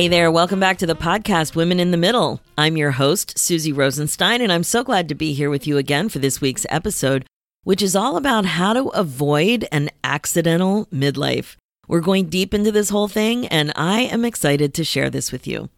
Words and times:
Hey 0.00 0.08
there, 0.08 0.30
welcome 0.30 0.58
back 0.58 0.78
to 0.78 0.86
the 0.86 0.94
podcast 0.94 1.54
Women 1.54 1.78
in 1.78 1.90
the 1.90 1.98
Middle. 1.98 2.40
I'm 2.56 2.78
your 2.78 2.92
host, 2.92 3.38
Suzy 3.38 3.70
Rosenstein, 3.70 4.40
and 4.40 4.50
I'm 4.50 4.62
so 4.62 4.82
glad 4.82 5.10
to 5.10 5.14
be 5.14 5.34
here 5.34 5.50
with 5.50 5.66
you 5.66 5.76
again 5.76 6.08
for 6.08 6.20
this 6.20 6.40
week's 6.40 6.64
episode, 6.70 7.26
which 7.64 7.82
is 7.82 7.94
all 7.94 8.16
about 8.16 8.46
how 8.46 8.72
to 8.72 8.88
avoid 8.94 9.68
an 9.70 9.90
accidental 10.02 10.86
midlife. 10.86 11.56
We're 11.86 12.00
going 12.00 12.30
deep 12.30 12.54
into 12.54 12.72
this 12.72 12.88
whole 12.88 13.08
thing, 13.08 13.46
and 13.48 13.74
I 13.76 14.00
am 14.04 14.24
excited 14.24 14.72
to 14.72 14.84
share 14.84 15.10
this 15.10 15.32
with 15.32 15.46
you. 15.46 15.68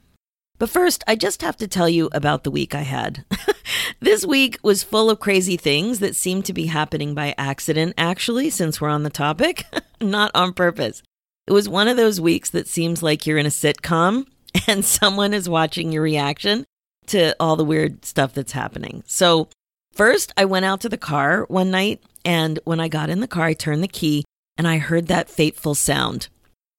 But 0.57 0.71
first, 0.71 1.03
I 1.09 1.17
just 1.17 1.43
have 1.43 1.57
to 1.57 1.67
tell 1.67 1.89
you 1.89 2.09
about 2.13 2.45
the 2.45 2.53
week 2.53 2.77
I 2.77 2.83
had. 2.83 3.25
this 4.01 4.25
week 4.25 4.57
was 4.63 4.85
full 4.85 5.11
of 5.11 5.19
crazy 5.19 5.57
things 5.57 5.99
that 5.99 6.15
seem 6.15 6.45
to 6.45 6.53
be 6.53 6.67
happening 6.67 7.13
by 7.13 7.35
accident, 7.37 7.95
actually, 7.99 8.51
since 8.51 8.81
we're 8.81 8.89
on 8.89 9.03
the 9.03 9.11
topic, 9.11 9.65
not 10.01 10.31
on 10.33 10.53
purpose. 10.53 11.03
It 11.47 11.53
was 11.53 11.69
one 11.69 11.89
of 11.89 11.97
those 11.97 12.21
weeks 12.21 12.51
that 12.51 12.69
seems 12.69 13.03
like 13.03 13.27
you're 13.27 13.39
in 13.39 13.47
a 13.47 13.51
sitcom 13.51 14.27
and 14.67 14.85
someone 14.85 15.35
is 15.35 15.49
watching 15.49 15.93
your 15.93 16.03
reaction 16.03 16.65
to 17.07 17.35
all 17.41 17.57
the 17.57 17.65
weird 17.65 18.05
stuff 18.05 18.33
that's 18.33 18.53
happening. 18.53 19.03
So, 19.07 19.49
first, 19.93 20.33
I 20.37 20.45
went 20.45 20.65
out 20.65 20.81
to 20.83 20.89
the 20.89 20.97
car 20.97 21.45
one 21.49 21.71
night, 21.71 22.03
and 22.25 22.61
when 22.65 22.81
I 22.81 22.89
got 22.89 23.11
in 23.11 23.21
the 23.21 23.29
car, 23.29 23.47
I 23.47 23.55
turned 23.55 23.83
the 23.83 23.89
key 23.89 24.25
and 24.57 24.69
I 24.69 24.79
heard 24.79 25.09
that 25.09 25.29
fateful 25.29 25.75
sound 25.75 26.29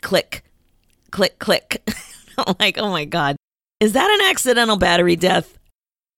click, 0.02 0.44
click, 1.12 1.40
click. 1.40 1.82
I'm 2.38 2.56
like, 2.60 2.78
oh 2.78 2.90
my 2.90 3.06
God, 3.06 3.36
is 3.80 3.94
that 3.94 4.10
an 4.10 4.30
accidental 4.30 4.78
battery 4.78 5.16
death? 5.16 5.58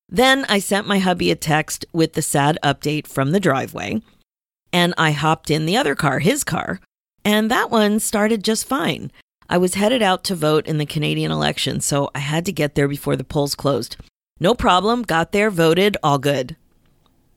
Then 0.08 0.46
I 0.50 0.60
sent 0.60 0.88
my 0.88 1.00
hubby 1.00 1.32
a 1.32 1.36
text 1.36 1.86
with 1.92 2.14
the 2.14 2.22
sad 2.22 2.60
update 2.64 3.08
from 3.08 3.32
the 3.32 3.40
driveway, 3.40 4.02
and 4.72 4.94
I 4.98 5.12
hopped 5.12 5.50
in 5.50 5.66
the 5.66 5.78
other 5.78 5.96
car, 5.96 6.20
his 6.20 6.44
car, 6.44 6.80
and 7.26 7.52
that 7.52 7.72
one 7.72 8.00
started 8.00 8.44
just 8.44 8.68
fine. 8.68 9.12
I 9.50 9.58
was 9.58 9.74
headed 9.74 10.02
out 10.02 10.24
to 10.26 10.36
vote 10.36 10.68
in 10.68 10.78
the 10.78 10.86
Canadian 10.86 11.32
election, 11.32 11.82
so 11.82 12.10
I 12.16 12.20
had 12.20 12.46
to 12.46 12.52
get 12.52 12.76
there 12.76 12.88
before 12.88 13.16
the 13.16 13.24
polls 13.24 13.56
closed. 13.56 13.98
No 14.40 14.54
problem, 14.54 15.02
got 15.02 15.32
there, 15.32 15.50
voted, 15.50 15.98
all 16.04 16.20
good. 16.20 16.56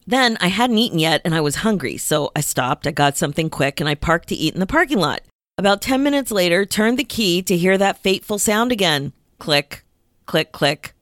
Then 0.06 0.38
I 0.40 0.48
hadn't 0.48 0.78
eaten 0.78 0.98
yet 0.98 1.20
and 1.24 1.34
I 1.34 1.40
was 1.40 1.56
hungry, 1.56 1.96
so 1.96 2.30
I 2.36 2.40
stopped, 2.40 2.86
I 2.86 2.92
got 2.92 3.16
something 3.16 3.50
quick, 3.50 3.80
and 3.80 3.88
I 3.88 3.94
parked 3.94 4.28
to 4.28 4.34
eat 4.34 4.54
in 4.54 4.60
the 4.60 4.66
parking 4.66 4.98
lot. 4.98 5.22
About 5.58 5.82
10 5.82 6.02
minutes 6.02 6.30
later, 6.30 6.64
turned 6.64 6.98
the 6.98 7.04
key 7.04 7.42
to 7.42 7.56
hear 7.56 7.76
that 7.76 7.98
fateful 7.98 8.38
sound 8.38 8.72
again 8.72 9.12
click, 9.38 9.84
click, 10.26 10.52
click. 10.52 10.94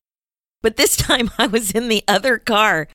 But 0.61 0.77
this 0.77 0.95
time 0.97 1.29
I 1.37 1.47
was 1.47 1.71
in 1.71 1.89
the 1.89 2.03
other 2.07 2.37
car. 2.37 2.87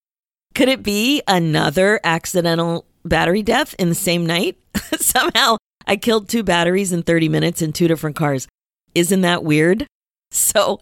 Could 0.54 0.68
it 0.68 0.82
be 0.82 1.22
another 1.26 1.98
accidental 2.04 2.84
battery 3.04 3.42
death 3.42 3.74
in 3.78 3.88
the 3.88 3.94
same 3.94 4.26
night? 4.26 4.58
Somehow 4.98 5.56
I 5.86 5.96
killed 5.96 6.28
two 6.28 6.42
batteries 6.42 6.92
in 6.92 7.02
30 7.02 7.28
minutes 7.28 7.62
in 7.62 7.72
two 7.72 7.88
different 7.88 8.16
cars. 8.16 8.48
Isn't 8.94 9.22
that 9.22 9.44
weird? 9.44 9.86
So, 10.34 10.80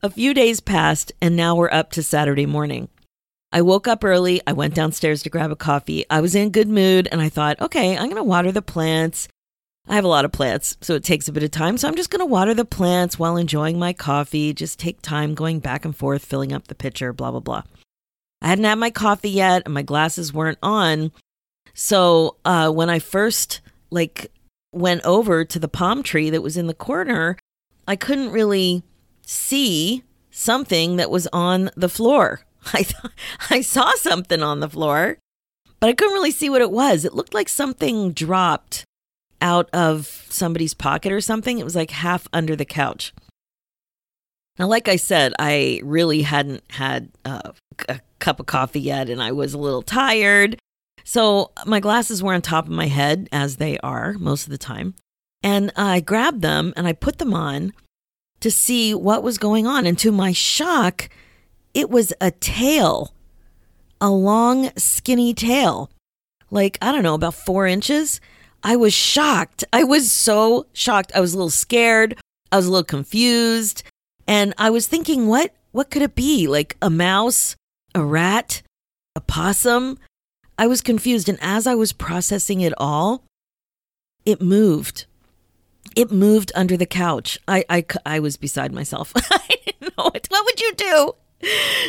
a 0.00 0.10
few 0.10 0.32
days 0.32 0.60
passed, 0.60 1.10
and 1.20 1.34
now 1.34 1.56
we're 1.56 1.72
up 1.72 1.90
to 1.90 2.04
Saturday 2.04 2.46
morning. 2.46 2.88
I 3.50 3.60
woke 3.62 3.88
up 3.88 4.04
early. 4.04 4.40
I 4.46 4.52
went 4.52 4.76
downstairs 4.76 5.24
to 5.24 5.28
grab 5.28 5.50
a 5.50 5.56
coffee. 5.56 6.04
I 6.08 6.20
was 6.20 6.36
in 6.36 6.50
good 6.50 6.68
mood, 6.68 7.08
and 7.10 7.20
I 7.20 7.28
thought, 7.28 7.60
okay, 7.60 7.96
I'm 7.96 8.04
going 8.04 8.14
to 8.14 8.22
water 8.22 8.52
the 8.52 8.62
plants. 8.62 9.26
I 9.88 9.96
have 9.96 10.04
a 10.04 10.08
lot 10.08 10.24
of 10.24 10.30
plants, 10.30 10.76
so 10.80 10.94
it 10.94 11.02
takes 11.02 11.26
a 11.26 11.32
bit 11.32 11.42
of 11.42 11.50
time. 11.50 11.76
So 11.78 11.88
I'm 11.88 11.96
just 11.96 12.10
going 12.10 12.20
to 12.20 12.26
water 12.26 12.54
the 12.54 12.64
plants 12.64 13.18
while 13.18 13.36
enjoying 13.36 13.76
my 13.76 13.92
coffee, 13.92 14.54
just 14.54 14.78
take 14.78 15.02
time 15.02 15.34
going 15.34 15.58
back 15.58 15.84
and 15.84 15.96
forth, 15.96 16.24
filling 16.24 16.52
up 16.52 16.68
the 16.68 16.76
pitcher, 16.76 17.12
blah, 17.12 17.32
blah, 17.32 17.40
blah. 17.40 17.64
I 18.40 18.48
hadn't 18.48 18.64
had 18.64 18.78
my 18.78 18.90
coffee 18.90 19.30
yet, 19.30 19.62
and 19.64 19.74
my 19.74 19.82
glasses 19.82 20.32
weren't 20.32 20.58
on. 20.62 21.10
So 21.74 22.36
uh, 22.44 22.70
when 22.70 22.88
I 22.88 23.00
first 23.00 23.60
like 23.90 24.30
went 24.72 25.04
over 25.04 25.44
to 25.44 25.58
the 25.58 25.68
palm 25.68 26.02
tree 26.02 26.30
that 26.30 26.42
was 26.42 26.56
in 26.56 26.66
the 26.66 26.74
corner, 26.74 27.36
I 27.86 27.96
couldn't 27.96 28.30
really 28.30 28.82
see 29.24 30.02
something 30.30 30.96
that 30.96 31.10
was 31.10 31.28
on 31.32 31.70
the 31.76 31.88
floor. 31.88 32.40
I 32.72 32.82
th- 32.82 33.12
I 33.50 33.60
saw 33.60 33.92
something 33.96 34.42
on 34.42 34.60
the 34.60 34.68
floor, 34.68 35.18
but 35.80 35.88
I 35.88 35.92
couldn't 35.94 36.14
really 36.14 36.30
see 36.30 36.48
what 36.48 36.62
it 36.62 36.70
was. 36.70 37.04
It 37.04 37.14
looked 37.14 37.34
like 37.34 37.48
something 37.48 38.12
dropped 38.12 38.84
out 39.40 39.68
of 39.72 40.26
somebody's 40.30 40.74
pocket 40.74 41.12
or 41.12 41.20
something. 41.20 41.58
It 41.58 41.64
was 41.64 41.76
like 41.76 41.90
half 41.90 42.28
under 42.32 42.54
the 42.54 42.64
couch. 42.64 43.12
Now, 44.58 44.68
like 44.68 44.88
I 44.88 44.96
said, 44.96 45.32
I 45.38 45.80
really 45.82 46.22
hadn't 46.22 46.62
had 46.70 47.08
uh, 47.24 47.52
a 47.88 48.00
cup 48.18 48.38
of 48.38 48.46
coffee 48.46 48.80
yet, 48.80 49.08
and 49.08 49.22
I 49.22 49.32
was 49.32 49.54
a 49.54 49.58
little 49.58 49.82
tired. 49.82 50.58
So 51.04 51.52
my 51.66 51.80
glasses 51.80 52.22
were 52.22 52.34
on 52.34 52.42
top 52.42 52.66
of 52.66 52.72
my 52.72 52.86
head, 52.86 53.28
as 53.32 53.56
they 53.56 53.78
are 53.78 54.14
most 54.14 54.44
of 54.44 54.50
the 54.50 54.58
time. 54.58 54.94
And 55.42 55.72
I 55.76 56.00
grabbed 56.00 56.42
them 56.42 56.72
and 56.76 56.86
I 56.86 56.92
put 56.92 57.18
them 57.18 57.34
on 57.34 57.72
to 58.40 58.50
see 58.50 58.94
what 58.94 59.22
was 59.22 59.38
going 59.38 59.66
on. 59.66 59.86
And 59.86 59.98
to 59.98 60.12
my 60.12 60.32
shock, 60.32 61.08
it 61.74 61.90
was 61.90 62.12
a 62.20 62.30
tail, 62.30 63.14
a 64.00 64.10
long, 64.10 64.70
skinny 64.76 65.34
tail, 65.34 65.90
like, 66.50 66.76
I 66.82 66.92
don't 66.92 67.02
know, 67.02 67.14
about 67.14 67.34
four 67.34 67.66
inches. 67.66 68.20
I 68.62 68.76
was 68.76 68.92
shocked. 68.92 69.64
I 69.72 69.84
was 69.84 70.12
so 70.12 70.66
shocked. 70.72 71.10
I 71.14 71.20
was 71.20 71.32
a 71.32 71.36
little 71.36 71.50
scared. 71.50 72.16
I 72.52 72.56
was 72.56 72.66
a 72.66 72.70
little 72.70 72.84
confused. 72.84 73.82
And 74.28 74.54
I 74.58 74.70
was 74.70 74.86
thinking, 74.86 75.26
what, 75.26 75.54
what 75.72 75.90
could 75.90 76.02
it 76.02 76.14
be? 76.14 76.46
Like 76.46 76.76
a 76.82 76.90
mouse, 76.90 77.56
a 77.94 78.04
rat, 78.04 78.62
a 79.16 79.20
possum? 79.20 79.98
I 80.62 80.68
was 80.68 80.80
confused. 80.80 81.28
And 81.28 81.40
as 81.42 81.66
I 81.66 81.74
was 81.74 81.92
processing 81.92 82.60
it 82.60 82.72
all, 82.76 83.24
it 84.24 84.40
moved. 84.40 85.06
It 85.96 86.12
moved 86.12 86.52
under 86.54 86.76
the 86.76 86.86
couch. 86.86 87.36
I, 87.48 87.64
I, 87.68 87.84
I 88.06 88.20
was 88.20 88.36
beside 88.36 88.72
myself. 88.72 89.12
I 89.16 89.56
didn't 89.66 89.98
know 89.98 90.04
what, 90.04 90.24
what 90.28 90.44
would 90.44 90.60
you 90.60 90.72
do? 90.76 91.12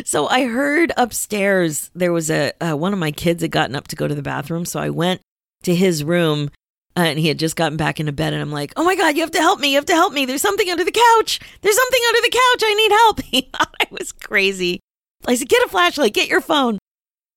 So 0.06 0.26
I 0.26 0.46
heard 0.46 0.92
upstairs 0.98 1.92
there 1.94 2.12
was 2.12 2.32
a 2.32 2.52
uh, 2.60 2.76
one 2.76 2.94
of 2.94 2.98
my 2.98 3.12
kids 3.12 3.44
had 3.44 3.52
gotten 3.52 3.76
up 3.76 3.90
to 3.90 3.96
go 3.96 4.08
to 4.08 4.16
the 4.16 4.24
bathroom. 4.24 4.66
So 4.66 4.80
I 4.80 4.90
went 4.90 5.22
to 5.62 5.76
his 5.76 6.04
room 6.04 6.50
uh, 6.98 7.02
and 7.02 7.20
he 7.20 7.28
had 7.28 7.38
just 7.38 7.56
gotten 7.56 7.78
back 7.78 8.00
into 8.00 8.12
bed. 8.12 8.34
And 8.34 8.42
I'm 8.42 8.52
like, 8.52 8.74
oh 8.76 8.84
my 8.84 8.96
God, 8.96 9.16
you 9.16 9.22
have 9.22 9.30
to 9.34 9.40
help 9.40 9.60
me. 9.60 9.70
You 9.70 9.76
have 9.76 9.86
to 9.86 9.94
help 9.94 10.14
me. 10.14 10.26
There's 10.26 10.42
something 10.42 10.68
under 10.68 10.84
the 10.84 10.92
couch. 10.92 11.40
There's 11.62 11.78
something 11.78 12.02
under 12.08 12.22
the 12.22 12.32
couch. 12.32 12.64
I 12.66 12.74
need 12.74 12.92
help. 12.92 13.22
He 13.22 13.42
thought 13.42 13.76
I 13.82 13.86
was 13.92 14.12
crazy. 14.12 14.80
I 15.28 15.36
said, 15.36 15.48
get 15.48 15.64
a 15.64 15.70
flashlight, 15.70 16.16
get 16.16 16.28
your 16.28 16.42
phone. 16.42 16.80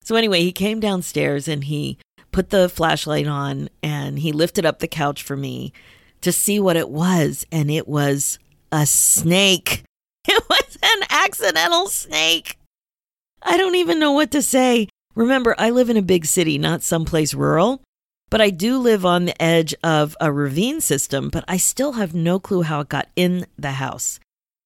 So 0.07 0.15
anyway, 0.15 0.43
he 0.43 0.53
came 0.53 0.79
downstairs 0.79 1.49
and 1.49 1.65
he 1.65 1.99
put 2.31 2.51
the 2.51 2.69
flashlight 2.69 3.27
on 3.27 3.69
and 3.83 4.21
he 4.21 4.31
lifted 4.31 4.65
up 4.65 4.79
the 4.79 4.87
couch 4.87 5.21
for 5.21 5.37
me 5.37 5.73
to 6.21 6.31
see 6.31 6.61
what 6.61 6.77
it 6.77 6.89
was. 6.89 7.45
And 7.51 7.73
it 7.73 7.89
was 7.89 8.39
a 8.73 8.87
snake. 8.87 9.83
It 10.29 10.43
was 10.51 10.77
an 10.83 11.07
accidental 11.09 11.87
snake. 11.87 12.59
I 13.41 13.57
don't 13.57 13.77
even 13.77 14.01
know 14.01 14.11
what 14.11 14.33
to 14.33 14.43
say. 14.43 14.89
Remember, 15.15 15.55
I 15.57 15.71
live 15.71 15.89
in 15.89 15.97
a 15.97 16.03
big 16.03 16.27
city, 16.27 16.59
not 16.59 16.83
someplace 16.83 17.33
rural, 17.33 17.81
but 18.29 18.41
I 18.41 18.51
do 18.51 18.79
live 18.79 19.07
on 19.07 19.27
the 19.27 19.41
edge 19.41 19.73
of 19.85 20.17
a 20.21 20.33
ravine 20.33 20.81
system, 20.81 21.29
but 21.29 21.45
I 21.47 21.59
still 21.59 21.93
have 21.93 22.13
no 22.13 22.41
clue 22.41 22.63
how 22.63 22.81
it 22.81 22.89
got 22.89 23.09
in 23.15 23.47
the 23.57 23.73
house. 23.73 24.19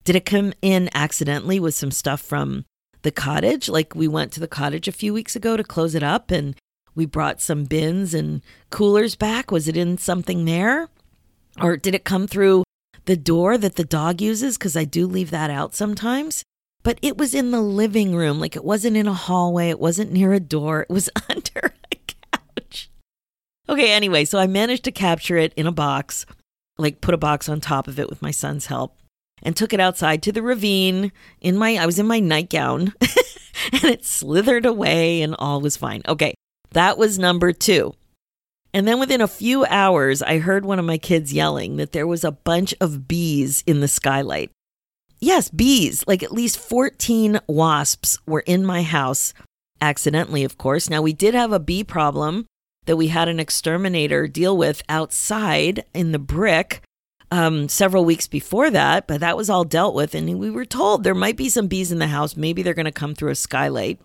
Did 0.05 0.17
it 0.17 0.25
come 0.25 0.55
in 0.63 0.89
accidentally 0.95 1.61
with 1.61 1.75
some 1.75 1.91
stuff 1.91 2.23
from 2.23 2.65
the 3.03 3.11
cottage. 3.11 3.69
Like 3.69 3.95
we 3.95 4.09
went 4.09 4.33
to 4.33 4.41
the 4.41 4.49
cottage 4.49 4.89
a 4.89 4.93
few 4.93 5.13
weeks 5.13 5.37
ago 5.37 5.57
to 5.57 5.65
close 5.65 5.95
it 5.95 6.03
up 6.03 6.31
and 6.31 6.57
we 6.95 7.07
brought 7.07 7.41
some 7.41 7.65
bins 7.65 8.15
and 8.15 8.43
coolers 8.71 9.15
back. 9.15 9.51
Was 9.51 9.69
it 9.69 9.77
in 9.77 9.99
something 9.99 10.45
there? 10.45 10.89
Or 11.61 11.77
did 11.77 11.95
it 11.95 12.05
come 12.05 12.27
through 12.27 12.65
the 13.05 13.17
door 13.17 13.59
that 13.59 13.77
the 13.77 13.85
dog 13.85 14.21
uses? 14.21 14.59
Because 14.59 14.77
I 14.77 14.85
do 14.85 15.07
leave 15.07 15.31
that 15.31 15.51
out 15.51 15.75
sometimes. 15.75 16.43
But 16.83 16.99
it 17.03 17.17
was 17.17 17.35
in 17.35 17.51
the 17.51 17.61
living 17.61 18.15
room. 18.15 18.41
Like 18.41 18.57
it 18.57 18.65
wasn't 18.65 18.97
in 18.97 19.07
a 19.07 19.15
hallway. 19.15 19.69
It 19.69 19.81
wasn't 19.81 20.13
near 20.13 20.33
a 20.33 20.41
door. 20.41 20.83
It 20.83 20.91
was 20.91 21.11
under 21.29 21.75
a 21.93 21.97
couch. 21.97 22.91
Okay, 23.69 23.93
anyway, 23.93 24.25
so 24.25 24.39
I 24.39 24.47
managed 24.47 24.85
to 24.85 24.93
capture 24.93 25.37
it 25.37 25.53
in 25.55 25.67
a 25.67 25.73
box, 25.73 26.27
like 26.77 27.01
put 27.01 27.15
a 27.15 27.19
box 27.19 27.49
on 27.49 27.61
top 27.61 27.87
of 27.87 28.01
it 28.01 28.11
with 28.11 28.23
my 28.23 28.31
son's 28.33 28.67
help 28.67 28.97
and 29.43 29.57
took 29.57 29.73
it 29.73 29.81
outside 29.81 30.23
to 30.23 30.33
the 30.33 30.43
ravine 30.43 31.13
in 31.41 31.57
my 31.57 31.77
I 31.77 31.87
was 31.87 31.99
in 31.99 32.07
my 32.07 32.21
nightgown 32.21 32.95
and 33.73 33.85
it 33.85 34.05
slithered 34.05 34.67
away 34.67 35.23
and 35.23 35.35
all 35.39 35.61
was 35.61 35.77
fine. 35.77 36.03
Okay. 36.07 36.35
That 36.73 36.99
was 36.99 37.19
number 37.19 37.53
2. 37.53 37.95
And 38.73 38.87
then 38.87 39.01
within 39.01 39.21
a 39.21 39.29
few 39.29 39.65
hours 39.65 40.23
I 40.23 40.39
heard 40.39 40.65
one 40.65 40.79
of 40.79 40.85
my 40.85 40.99
kids 40.99 41.33
yelling 41.33 41.77
that 41.77 41.93
there 41.93 42.07
was 42.07 42.23
a 42.25 42.33
bunch 42.33 42.75
of 42.81 43.09
bees 43.09 43.65
in 43.67 43.81
the 43.81 43.89
skylight. 43.89 44.51
yes, 45.21 45.51
bees, 45.51 46.05
like 46.07 46.23
at 46.23 46.33
least 46.33 46.59
14 46.59 47.41
wasps 47.47 48.19
were 48.27 48.41
in 48.41 48.65
my 48.65 48.83
house, 48.83 49.35
accidentally, 49.81 50.45
of 50.45 50.57
course. 50.57 50.89
Now, 50.89 51.03
we 51.03 51.13
did 51.13 51.35
have 51.35 51.53
a 51.53 51.61
bee 51.61 51.85
problem 51.85 52.47
that 52.87 52.97
we 52.97 53.09
had 53.09 53.29
an 53.29 53.39
exterminator 53.39 54.27
deal 54.27 54.57
with 54.57 54.83
outside 54.89 55.85
in 55.95 56.13
the 56.13 56.19
brick 56.19 56.83
um, 57.31 57.69
several 57.69 58.05
weeks 58.05 58.27
before 58.27 58.71
that, 58.71 59.07
but 59.07 59.21
that 59.21 59.37
was 59.37 59.49
all 59.49 59.65
dealt 59.65 59.95
with. 59.95 60.15
And 60.15 60.39
we 60.39 60.51
were 60.51 60.65
told 60.65 61.05
there 61.05 61.15
might 61.15 61.37
be 61.37 61.49
some 61.49 61.69
bees 61.69 61.93
in 61.93 61.99
the 61.99 62.09
house. 62.09 62.37
Maybe 62.37 62.63
they're 62.63 62.75
going 62.75 62.85
to 62.87 62.93
come 62.93 63.15
through 63.15 63.31
a 63.31 63.37
skylight. 63.37 64.01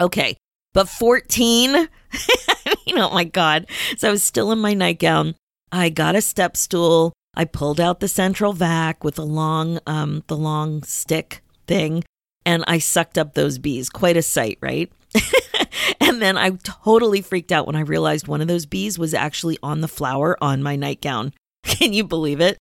Okay. 0.00 0.36
But 0.72 0.88
14, 0.88 1.72
you 2.86 2.94
know, 2.94 3.08
oh 3.10 3.14
my 3.14 3.24
God. 3.24 3.66
So 3.96 4.08
I 4.08 4.10
was 4.10 4.24
still 4.24 4.50
in 4.52 4.58
my 4.58 4.74
nightgown. 4.74 5.36
I 5.70 5.88
got 5.88 6.16
a 6.16 6.20
step 6.20 6.56
stool. 6.56 7.12
I 7.36 7.44
pulled 7.44 7.80
out 7.80 8.00
the 8.00 8.08
central 8.08 8.52
vac 8.52 9.02
with 9.02 9.16
the 9.16 9.26
long, 9.26 9.80
um, 9.86 10.22
the 10.28 10.36
long 10.36 10.82
stick 10.84 11.42
thing, 11.66 12.04
and 12.46 12.64
I 12.68 12.78
sucked 12.78 13.18
up 13.18 13.34
those 13.34 13.58
bees. 13.58 13.90
Quite 13.90 14.16
a 14.16 14.22
sight, 14.22 14.58
right? 14.60 14.92
and 16.00 16.22
then 16.22 16.38
I 16.38 16.50
totally 16.62 17.22
freaked 17.22 17.50
out 17.50 17.66
when 17.66 17.76
I 17.76 17.80
realized 17.80 18.28
one 18.28 18.40
of 18.40 18.48
those 18.48 18.66
bees 18.66 18.98
was 18.98 19.14
actually 19.14 19.58
on 19.62 19.80
the 19.80 19.88
flower 19.88 20.36
on 20.40 20.62
my 20.62 20.76
nightgown. 20.76 21.32
Can 21.78 21.92
you 21.92 22.04
believe 22.04 22.40
it? 22.40 22.58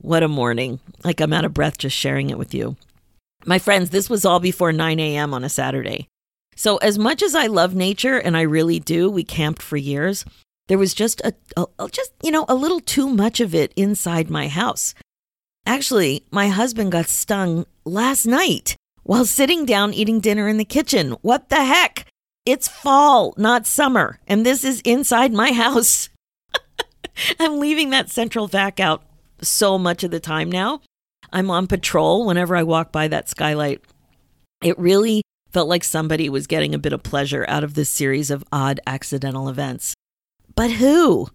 What 0.00 0.22
a 0.22 0.28
morning. 0.28 0.80
Like 1.02 1.20
I'm 1.20 1.32
out 1.32 1.44
of 1.44 1.54
breath 1.54 1.78
just 1.78 1.96
sharing 1.96 2.30
it 2.30 2.38
with 2.38 2.54
you. 2.54 2.76
My 3.44 3.58
friends, 3.58 3.90
this 3.90 4.10
was 4.10 4.24
all 4.24 4.40
before 4.40 4.72
9 4.72 5.00
a.m. 5.00 5.32
on 5.32 5.44
a 5.44 5.48
Saturday. 5.48 6.08
So, 6.54 6.76
as 6.78 6.98
much 6.98 7.22
as 7.22 7.34
I 7.34 7.46
love 7.46 7.74
nature, 7.74 8.18
and 8.18 8.36
I 8.36 8.42
really 8.42 8.80
do, 8.80 9.08
we 9.08 9.22
camped 9.22 9.62
for 9.62 9.76
years, 9.76 10.24
there 10.66 10.76
was 10.76 10.92
just 10.92 11.20
a, 11.20 11.32
a, 11.56 11.88
just, 11.88 12.12
you 12.22 12.32
know, 12.32 12.44
a 12.48 12.54
little 12.54 12.80
too 12.80 13.08
much 13.08 13.40
of 13.40 13.54
it 13.54 13.72
inside 13.76 14.28
my 14.28 14.48
house. 14.48 14.92
Actually, 15.64 16.24
my 16.30 16.48
husband 16.48 16.90
got 16.92 17.06
stung 17.06 17.64
last 17.84 18.26
night 18.26 18.74
while 19.04 19.24
sitting 19.24 19.64
down 19.64 19.94
eating 19.94 20.18
dinner 20.18 20.48
in 20.48 20.56
the 20.56 20.64
kitchen. 20.64 21.12
What 21.22 21.48
the 21.48 21.64
heck? 21.64 22.06
It's 22.44 22.66
fall, 22.66 23.34
not 23.36 23.66
summer, 23.66 24.18
and 24.26 24.44
this 24.44 24.64
is 24.64 24.80
inside 24.80 25.32
my 25.32 25.52
house. 25.64 26.08
I'm 27.38 27.58
leaving 27.58 27.90
that 27.90 28.10
central 28.10 28.46
vac 28.46 28.80
out 28.80 29.02
so 29.40 29.78
much 29.78 30.04
of 30.04 30.10
the 30.10 30.20
time 30.20 30.50
now. 30.50 30.80
I'm 31.32 31.50
on 31.50 31.66
patrol 31.66 32.26
whenever 32.26 32.56
I 32.56 32.62
walk 32.62 32.92
by 32.92 33.08
that 33.08 33.28
skylight. 33.28 33.82
It 34.62 34.78
really 34.78 35.22
felt 35.52 35.68
like 35.68 35.84
somebody 35.84 36.28
was 36.28 36.46
getting 36.46 36.74
a 36.74 36.78
bit 36.78 36.92
of 36.92 37.02
pleasure 37.02 37.44
out 37.48 37.64
of 37.64 37.74
this 37.74 37.90
series 37.90 38.30
of 38.30 38.44
odd 38.52 38.80
accidental 38.86 39.48
events. 39.48 39.94
But 40.54 40.72
who? 40.72 41.28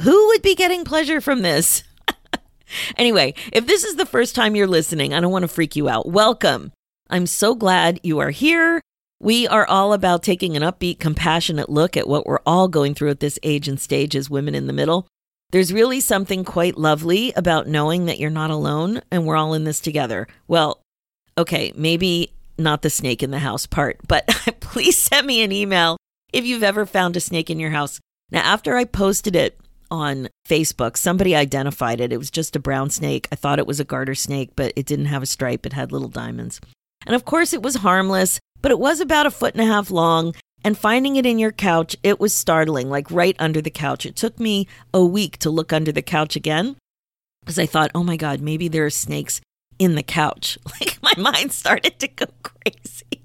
Who 0.00 0.28
would 0.28 0.42
be 0.42 0.54
getting 0.54 0.84
pleasure 0.84 1.20
from 1.20 1.42
this? 1.42 1.82
anyway, 2.96 3.34
if 3.52 3.66
this 3.66 3.84
is 3.84 3.96
the 3.96 4.06
first 4.06 4.34
time 4.34 4.56
you're 4.56 4.66
listening, 4.66 5.12
I 5.12 5.20
don't 5.20 5.32
want 5.32 5.42
to 5.42 5.48
freak 5.48 5.76
you 5.76 5.88
out. 5.88 6.08
Welcome. 6.08 6.72
I'm 7.08 7.26
so 7.26 7.54
glad 7.54 8.00
you 8.02 8.20
are 8.20 8.30
here. 8.30 8.80
We 9.20 9.46
are 9.48 9.66
all 9.66 9.92
about 9.92 10.22
taking 10.22 10.56
an 10.56 10.62
upbeat, 10.62 10.98
compassionate 10.98 11.68
look 11.68 11.96
at 11.96 12.08
what 12.08 12.24
we're 12.24 12.38
all 12.46 12.68
going 12.68 12.94
through 12.94 13.10
at 13.10 13.20
this 13.20 13.38
age 13.42 13.68
and 13.68 13.78
stage 13.78 14.16
as 14.16 14.30
women 14.30 14.54
in 14.54 14.66
the 14.66 14.72
middle. 14.72 15.06
There's 15.50 15.72
really 15.72 16.00
something 16.00 16.44
quite 16.44 16.78
lovely 16.78 17.32
about 17.34 17.66
knowing 17.66 18.06
that 18.06 18.20
you're 18.20 18.30
not 18.30 18.50
alone 18.50 19.00
and 19.10 19.26
we're 19.26 19.36
all 19.36 19.54
in 19.54 19.64
this 19.64 19.80
together. 19.80 20.28
Well, 20.46 20.80
okay, 21.36 21.72
maybe 21.74 22.32
not 22.56 22.82
the 22.82 22.90
snake 22.90 23.22
in 23.22 23.30
the 23.30 23.40
house 23.40 23.66
part, 23.66 23.98
but 24.08 24.26
please 24.60 24.96
send 24.96 25.26
me 25.26 25.42
an 25.42 25.52
email 25.52 25.96
if 26.32 26.44
you've 26.44 26.62
ever 26.62 26.86
found 26.86 27.16
a 27.16 27.20
snake 27.20 27.50
in 27.50 27.58
your 27.58 27.70
house. 27.70 27.98
Now, 28.30 28.42
after 28.42 28.76
I 28.76 28.84
posted 28.84 29.34
it 29.34 29.58
on 29.90 30.28
Facebook, 30.48 30.96
somebody 30.96 31.34
identified 31.34 32.00
it. 32.00 32.12
It 32.12 32.18
was 32.18 32.30
just 32.30 32.54
a 32.54 32.60
brown 32.60 32.90
snake. 32.90 33.26
I 33.32 33.34
thought 33.34 33.58
it 33.58 33.66
was 33.66 33.80
a 33.80 33.84
garter 33.84 34.14
snake, 34.14 34.50
but 34.54 34.72
it 34.76 34.86
didn't 34.86 35.06
have 35.06 35.22
a 35.22 35.26
stripe, 35.26 35.66
it 35.66 35.72
had 35.72 35.90
little 35.90 36.08
diamonds. 36.08 36.60
And 37.06 37.16
of 37.16 37.24
course, 37.24 37.52
it 37.52 37.62
was 37.62 37.76
harmless, 37.76 38.38
but 38.62 38.70
it 38.70 38.78
was 38.78 39.00
about 39.00 39.26
a 39.26 39.30
foot 39.32 39.54
and 39.54 39.62
a 39.62 39.72
half 39.72 39.90
long 39.90 40.34
and 40.64 40.76
finding 40.76 41.16
it 41.16 41.26
in 41.26 41.38
your 41.38 41.52
couch, 41.52 41.96
it 42.02 42.20
was 42.20 42.34
startling, 42.34 42.90
like 42.90 43.10
right 43.10 43.36
under 43.38 43.60
the 43.60 43.70
couch. 43.70 44.06
It 44.06 44.16
took 44.16 44.38
me 44.38 44.66
a 44.92 45.04
week 45.04 45.38
to 45.38 45.50
look 45.50 45.72
under 45.72 45.92
the 45.92 46.02
couch 46.02 46.36
again 46.36 46.76
because 47.40 47.58
I 47.58 47.66
thought, 47.66 47.90
oh 47.94 48.04
my 48.04 48.16
God, 48.16 48.40
maybe 48.40 48.68
there 48.68 48.84
are 48.84 48.90
snakes 48.90 49.40
in 49.78 49.94
the 49.94 50.02
couch. 50.02 50.58
Like 50.80 50.98
my 51.02 51.12
mind 51.16 51.52
started 51.52 51.98
to 51.98 52.08
go 52.08 52.26
crazy. 52.42 53.22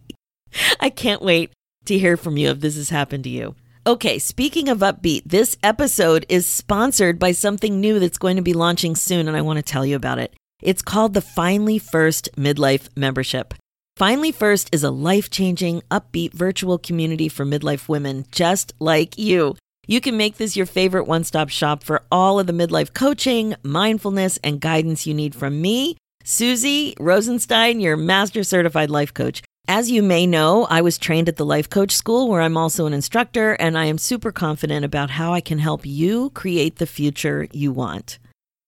I 0.80 0.90
can't 0.90 1.22
wait 1.22 1.52
to 1.86 1.98
hear 1.98 2.18
from 2.18 2.38
you 2.38 2.50
if 2.50 2.60
this 2.60 2.76
has 2.76 2.90
happened 2.90 3.24
to 3.26 3.30
you. 3.30 3.56
Okay, 3.88 4.18
speaking 4.18 4.68
of 4.68 4.80
upbeat, 4.80 5.24
this 5.26 5.58
episode 5.62 6.26
is 6.28 6.48
sponsored 6.48 7.20
by 7.20 7.34
something 7.34 7.80
new 7.80 8.00
that's 8.00 8.18
going 8.18 8.36
to 8.36 8.42
be 8.42 8.54
launching 8.54 8.96
soon, 8.96 9.28
and 9.28 9.38
I 9.38 9.42
want 9.42 9.58
to 9.58 9.64
tell 9.64 9.86
you 9.86 9.96
about 9.96 10.18
it. 10.18 10.34
It's 10.62 10.82
called 10.82 11.14
the 11.14 11.22
Finally 11.22 11.78
First 11.78 12.30
Midlife 12.36 12.90
Membership. 12.96 13.54
Finally 13.98 14.34
First 14.34 14.68
is 14.76 14.84
a 14.84 14.92
life 14.92 15.30
changing, 15.30 15.82
upbeat 15.90 16.34
virtual 16.34 16.78
community 16.78 17.30
for 17.30 17.46
midlife 17.46 17.88
women 17.88 18.26
just 18.30 18.74
like 18.78 19.18
you. 19.18 19.56
You 19.88 20.02
can 20.02 20.18
make 20.18 20.36
this 20.36 20.58
your 20.58 20.66
favorite 20.66 21.08
one 21.08 21.24
stop 21.24 21.48
shop 21.48 21.82
for 21.82 22.04
all 22.12 22.38
of 22.38 22.46
the 22.46 22.52
midlife 22.52 22.94
coaching, 22.94 23.56
mindfulness, 23.64 24.38
and 24.44 24.60
guidance 24.60 25.08
you 25.08 25.14
need 25.14 25.34
from 25.34 25.62
me, 25.62 25.96
Suzy 26.26 26.94
Rosenstein, 27.00 27.80
your 27.80 27.96
master 27.96 28.44
certified 28.44 28.90
life 28.90 29.14
coach. 29.14 29.42
As 29.66 29.90
you 29.90 30.04
may 30.04 30.28
know, 30.28 30.68
I 30.70 30.82
was 30.82 30.98
trained 30.98 31.30
at 31.30 31.38
the 31.38 31.46
Life 31.46 31.70
Coach 31.70 31.94
School, 31.94 32.28
where 32.28 32.42
I'm 32.42 32.58
also 32.58 32.88
an 32.88 32.94
instructor, 32.94 33.54
and 33.54 33.78
I 33.78 33.86
am 33.86 33.98
super 33.98 34.34
confident 34.34 34.84
about 34.84 35.12
how 35.12 35.32
I 35.34 35.40
can 35.40 35.60
help 35.60 35.86
you 35.86 36.32
create 36.32 36.80
the 36.80 36.86
future 36.86 37.48
you 37.54 37.72
want. 37.72 38.20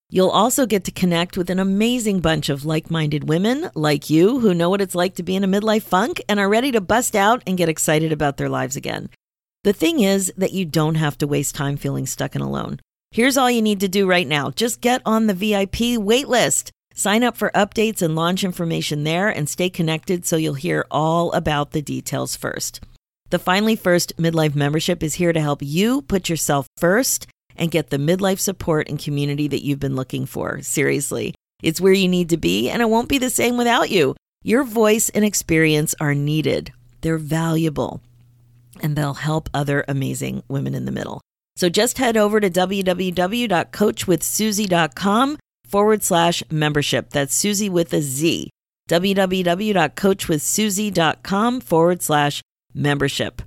You'll 0.10 0.30
also 0.30 0.66
get 0.66 0.86
to 0.86 0.92
connect 0.92 1.36
with 1.36 1.50
an 1.50 1.60
amazing 1.60 2.22
bunch 2.22 2.48
of 2.48 2.64
like 2.64 2.90
minded 2.90 3.28
women 3.28 3.70
like 3.76 4.10
you 4.10 4.40
who 4.40 4.54
know 4.54 4.70
what 4.70 4.80
it's 4.80 4.96
like 4.96 5.16
to 5.16 5.24
be 5.24 5.36
in 5.36 5.44
a 5.44 5.48
midlife 5.48 5.84
funk 5.84 6.22
and 6.30 6.40
are 6.40 6.48
ready 6.48 6.72
to 6.72 6.80
bust 6.80 7.14
out 7.14 7.44
and 7.46 7.58
get 7.58 7.68
excited 7.68 8.14
about 8.14 8.38
their 8.38 8.48
lives 8.48 8.78
again. 8.78 9.10
The 9.66 9.74
thing 9.74 10.00
is 10.00 10.32
that 10.38 10.54
you 10.54 10.64
don't 10.64 10.96
have 10.96 11.18
to 11.18 11.28
waste 11.28 11.56
time 11.56 11.76
feeling 11.76 12.06
stuck 12.06 12.36
and 12.36 12.44
alone. 12.44 12.80
Here's 13.12 13.36
all 13.36 13.52
you 13.52 13.62
need 13.62 13.82
to 13.82 13.90
do 13.90 14.08
right 14.08 14.28
now 14.28 14.50
just 14.50 14.80
get 14.80 15.02
on 15.06 15.28
the 15.28 15.34
VIP 15.34 16.00
waitlist. 16.00 16.70
Sign 16.94 17.22
up 17.22 17.36
for 17.36 17.52
updates 17.54 18.02
and 18.02 18.16
launch 18.16 18.46
information 18.46 19.04
there 19.04 19.28
and 19.28 19.50
stay 19.50 19.70
connected 19.70 20.26
so 20.26 20.38
you'll 20.38 20.54
hear 20.54 20.86
all 20.90 21.34
about 21.34 21.72
the 21.72 21.82
details 21.82 22.38
first. 22.38 22.82
The 23.30 23.40
Finally 23.40 23.76
First 23.76 24.16
Midlife 24.16 24.56
membership 24.56 25.04
is 25.04 25.16
here 25.16 25.34
to 25.34 25.42
help 25.42 25.62
you 25.62 26.02
put 26.04 26.30
yourself 26.30 26.66
first 26.78 27.28
and 27.58 27.72
get 27.72 27.90
the 27.90 27.98
midlife 27.98 28.40
support 28.40 28.90
and 28.90 29.00
community 29.00 29.48
that 29.48 29.64
you've 29.64 29.80
been 29.80 29.96
looking 29.96 30.26
for. 30.26 30.62
Seriously, 30.62 31.34
it's 31.62 31.80
where 31.82 31.94
you 31.94 32.08
need 32.08 32.30
to 32.30 32.38
be, 32.38 32.70
and 32.70 32.82
it 32.82 32.90
won't 32.90 33.10
be 33.10 33.18
the 33.18 33.30
same 33.30 33.58
without 33.58 33.90
you. 33.90 34.16
Your 34.44 34.64
voice 34.64 35.10
and 35.10 35.26
experience 35.26 35.94
are 36.00 36.16
needed, 36.16 36.72
they're 37.02 37.18
valuable, 37.18 38.02
and 38.82 38.96
they'll 38.96 39.16
help 39.16 39.50
other 39.54 39.84
amazing 39.88 40.44
women 40.48 40.76
in 40.76 40.86
the 40.86 40.92
middle. 40.92 41.22
So 41.56 41.70
just 41.70 41.98
head 41.98 42.16
over 42.16 42.40
to 42.40 42.50
www.coachwithsuzy.com 42.50 45.38
forward 45.66 46.04
slash 46.04 46.44
membership. 46.52 47.10
That's 47.10 47.34
Suzy 47.34 47.70
with 47.70 47.92
a 47.94 48.02
Z. 48.02 48.52
www.coachwithsuzy.com 48.90 51.62
forward 51.62 52.02
slash 52.02 52.42
membership. 52.74 53.42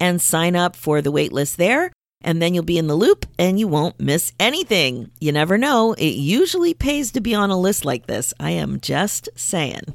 And 0.00 0.22
sign 0.22 0.56
up 0.56 0.74
for 0.74 1.02
the 1.02 1.12
waitlist 1.12 1.56
there 1.56 1.92
and 2.22 2.40
then 2.40 2.54
you'll 2.54 2.64
be 2.64 2.78
in 2.78 2.86
the 2.86 2.94
loop 2.94 3.26
and 3.38 3.58
you 3.58 3.66
won't 3.66 4.00
miss 4.00 4.32
anything. 4.38 5.10
You 5.20 5.32
never 5.32 5.56
know, 5.56 5.94
it 5.94 6.14
usually 6.14 6.74
pays 6.74 7.12
to 7.12 7.20
be 7.20 7.34
on 7.34 7.50
a 7.50 7.58
list 7.58 7.84
like 7.84 8.06
this. 8.06 8.34
I 8.38 8.50
am 8.50 8.80
just 8.80 9.28
saying. 9.34 9.94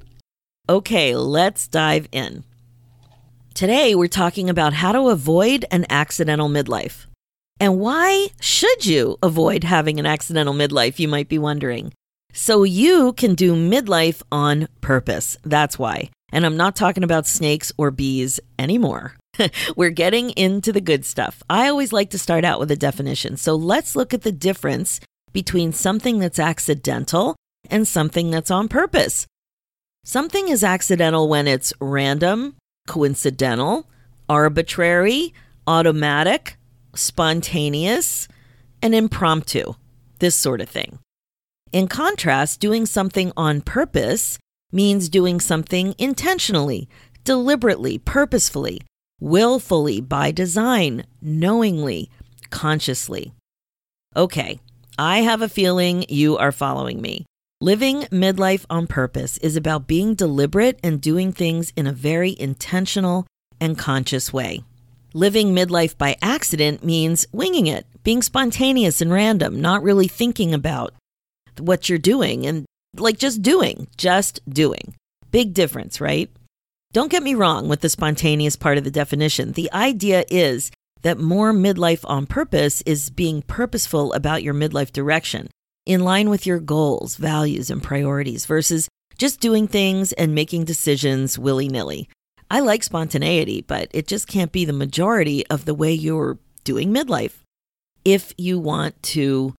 Okay, 0.67 1.15
let's 1.15 1.67
dive 1.67 2.07
in. 2.11 2.43
Today, 3.53 3.95
we're 3.95 4.07
talking 4.07 4.49
about 4.49 4.73
how 4.73 4.91
to 4.91 5.09
avoid 5.09 5.65
an 5.71 5.85
accidental 5.89 6.49
midlife. 6.49 7.05
And 7.59 7.79
why 7.79 8.27
should 8.41 8.85
you 8.85 9.17
avoid 9.23 9.63
having 9.63 9.99
an 9.99 10.05
accidental 10.05 10.53
midlife, 10.53 10.99
you 10.99 11.07
might 11.07 11.29
be 11.29 11.37
wondering. 11.37 11.93
So 12.33 12.63
you 12.63 13.13
can 13.13 13.33
do 13.33 13.55
midlife 13.55 14.21
on 14.29 14.67
purpose. 14.81 15.37
That's 15.43 15.79
why. 15.79 16.09
And 16.33 16.45
I'm 16.45 16.57
not 16.57 16.75
talking 16.75 17.03
about 17.03 17.27
snakes 17.27 17.71
or 17.77 17.91
bees 17.91 18.41
anymore. 18.59 19.15
We're 19.75 19.89
getting 19.89 20.31
into 20.31 20.71
the 20.71 20.81
good 20.81 21.05
stuff. 21.05 21.43
I 21.49 21.67
always 21.67 21.93
like 21.93 22.09
to 22.11 22.19
start 22.19 22.45
out 22.45 22.59
with 22.59 22.71
a 22.71 22.75
definition. 22.75 23.37
So 23.37 23.55
let's 23.55 23.95
look 23.95 24.13
at 24.13 24.21
the 24.21 24.31
difference 24.31 24.99
between 25.33 25.73
something 25.73 26.19
that's 26.19 26.39
accidental 26.39 27.35
and 27.69 27.87
something 27.87 28.31
that's 28.31 28.51
on 28.51 28.67
purpose. 28.67 29.27
Something 30.03 30.47
is 30.49 30.63
accidental 30.63 31.27
when 31.27 31.47
it's 31.47 31.73
random, 31.79 32.55
coincidental, 32.87 33.89
arbitrary, 34.29 35.33
automatic, 35.67 36.57
spontaneous, 36.93 38.27
and 38.81 38.93
impromptu, 38.93 39.73
this 40.19 40.35
sort 40.35 40.61
of 40.61 40.69
thing. 40.69 40.99
In 41.71 41.87
contrast, 41.87 42.59
doing 42.59 42.85
something 42.85 43.31
on 43.35 43.61
purpose 43.61 44.37
means 44.71 45.09
doing 45.09 45.39
something 45.39 45.95
intentionally, 45.97 46.87
deliberately, 47.23 47.97
purposefully, 47.97 48.81
willfully, 49.19 50.01
by 50.01 50.31
design, 50.31 51.05
knowingly, 51.21 52.09
consciously. 52.49 53.33
Okay, 54.15 54.59
I 54.97 55.19
have 55.19 55.41
a 55.41 55.49
feeling 55.49 56.05
you 56.07 56.37
are 56.37 56.51
following 56.51 57.01
me. 57.01 57.25
Living 57.61 58.01
midlife 58.03 58.65
on 58.69 58.85
purpose 58.85 59.37
is 59.39 59.55
about 59.55 59.87
being 59.87 60.13
deliberate 60.13 60.79
and 60.83 61.01
doing 61.01 61.31
things 61.31 61.71
in 61.75 61.87
a 61.87 61.93
very 61.93 62.35
intentional 62.39 63.25
and 63.59 63.77
conscious 63.77 64.31
way. 64.33 64.63
Living 65.13 65.55
midlife 65.55 65.97
by 65.97 66.17
accident 66.21 66.83
means 66.83 67.25
winging 67.31 67.67
it, 67.67 67.85
being 68.03 68.21
spontaneous 68.21 68.99
and 68.99 69.11
random, 69.11 69.61
not 69.61 69.81
really 69.81 70.07
thinking 70.07 70.53
about 70.53 70.93
what 71.57 71.87
you're 71.87 71.97
doing 71.97 72.45
and 72.45 72.65
like 72.97 73.17
just 73.17 73.41
doing, 73.41 73.87
just 73.97 74.41
doing. 74.49 74.93
Big 75.31 75.53
difference, 75.53 76.01
right? 76.01 76.29
Don't 76.95 77.11
get 77.11 77.23
me 77.23 77.35
wrong 77.35 77.67
with 77.67 77.81
the 77.81 77.89
spontaneous 77.89 78.55
part 78.55 78.77
of 78.77 78.85
the 78.85 78.89
definition. 78.89 79.51
The 79.51 79.69
idea 79.73 80.23
is 80.29 80.71
that 81.01 81.19
more 81.19 81.51
midlife 81.51 82.05
on 82.05 82.25
purpose 82.25 82.81
is 82.85 83.09
being 83.09 83.41
purposeful 83.41 84.13
about 84.13 84.43
your 84.43 84.53
midlife 84.53 84.93
direction, 84.93 85.49
in 85.85 86.05
line 86.05 86.29
with 86.29 86.45
your 86.45 86.61
goals, 86.61 87.17
values, 87.17 87.69
and 87.69 87.83
priorities, 87.83 88.45
versus 88.45 88.87
just 89.17 89.41
doing 89.41 89.67
things 89.67 90.13
and 90.13 90.33
making 90.33 90.63
decisions 90.63 91.37
willy 91.37 91.67
nilly. 91.67 92.07
I 92.49 92.61
like 92.61 92.81
spontaneity, 92.81 93.61
but 93.61 93.89
it 93.91 94.07
just 94.07 94.29
can't 94.29 94.53
be 94.53 94.63
the 94.63 94.71
majority 94.71 95.45
of 95.47 95.65
the 95.65 95.75
way 95.75 95.91
you're 95.91 96.37
doing 96.63 96.93
midlife. 96.93 97.43
If 98.05 98.33
you 98.37 98.57
want 98.57 99.03
to, 99.03 99.53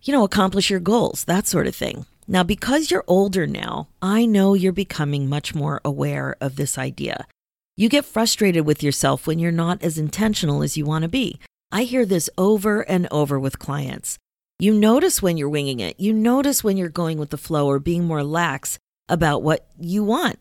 you 0.00 0.12
know, 0.14 0.24
accomplish 0.24 0.70
your 0.70 0.80
goals, 0.80 1.24
that 1.24 1.46
sort 1.46 1.66
of 1.66 1.76
thing. 1.76 2.06
Now, 2.32 2.42
because 2.42 2.90
you're 2.90 3.04
older 3.06 3.46
now, 3.46 3.86
I 4.02 4.26
know 4.26 4.54
you're 4.54 4.72
becoming 4.72 5.28
much 5.28 5.54
more 5.54 5.80
aware 5.84 6.34
of 6.40 6.56
this 6.56 6.76
idea. 6.76 7.28
You 7.76 7.88
get 7.88 8.04
frustrated 8.04 8.66
with 8.66 8.82
yourself 8.82 9.28
when 9.28 9.38
you're 9.38 9.52
not 9.52 9.84
as 9.84 9.98
intentional 9.98 10.64
as 10.64 10.76
you 10.76 10.84
want 10.84 11.02
to 11.02 11.08
be. 11.08 11.38
I 11.70 11.84
hear 11.84 12.04
this 12.04 12.28
over 12.36 12.80
and 12.80 13.06
over 13.12 13.38
with 13.38 13.60
clients. 13.60 14.18
You 14.58 14.74
notice 14.74 15.22
when 15.22 15.36
you're 15.36 15.48
winging 15.48 15.78
it, 15.78 16.00
you 16.00 16.12
notice 16.12 16.64
when 16.64 16.76
you're 16.76 16.88
going 16.88 17.18
with 17.18 17.30
the 17.30 17.38
flow 17.38 17.68
or 17.68 17.78
being 17.78 18.04
more 18.04 18.24
lax 18.24 18.80
about 19.08 19.44
what 19.44 19.68
you 19.78 20.02
want 20.02 20.40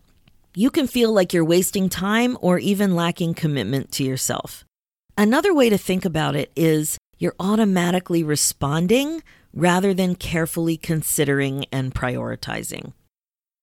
you 0.53 0.69
can 0.69 0.87
feel 0.87 1.13
like 1.13 1.33
you're 1.33 1.45
wasting 1.45 1.87
time 1.87 2.37
or 2.41 2.59
even 2.59 2.95
lacking 2.95 3.33
commitment 3.33 3.91
to 3.93 4.03
yourself. 4.03 4.65
Another 5.17 5.53
way 5.53 5.69
to 5.69 5.77
think 5.77 6.03
about 6.03 6.35
it 6.35 6.51
is 6.55 6.97
you're 7.17 7.35
automatically 7.39 8.23
responding 8.23 9.23
rather 9.53 9.93
than 9.93 10.15
carefully 10.15 10.77
considering 10.77 11.65
and 11.71 11.93
prioritizing. 11.93 12.93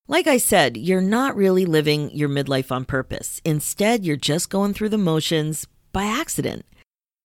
Like 0.07 0.27
I 0.27 0.39
said, 0.39 0.77
you're 0.77 1.03
not 1.03 1.37
really 1.37 1.67
living 1.67 2.11
your 2.13 2.31
midlife 2.31 2.73
on 2.73 2.87
purpose. 2.87 3.43
Instead, 3.45 4.07
you're 4.07 4.17
just 4.17 4.49
going 4.49 4.73
through 4.73 4.89
the 4.89 4.99
motions 4.99 5.67
by 5.93 6.05
accident. 6.05 6.65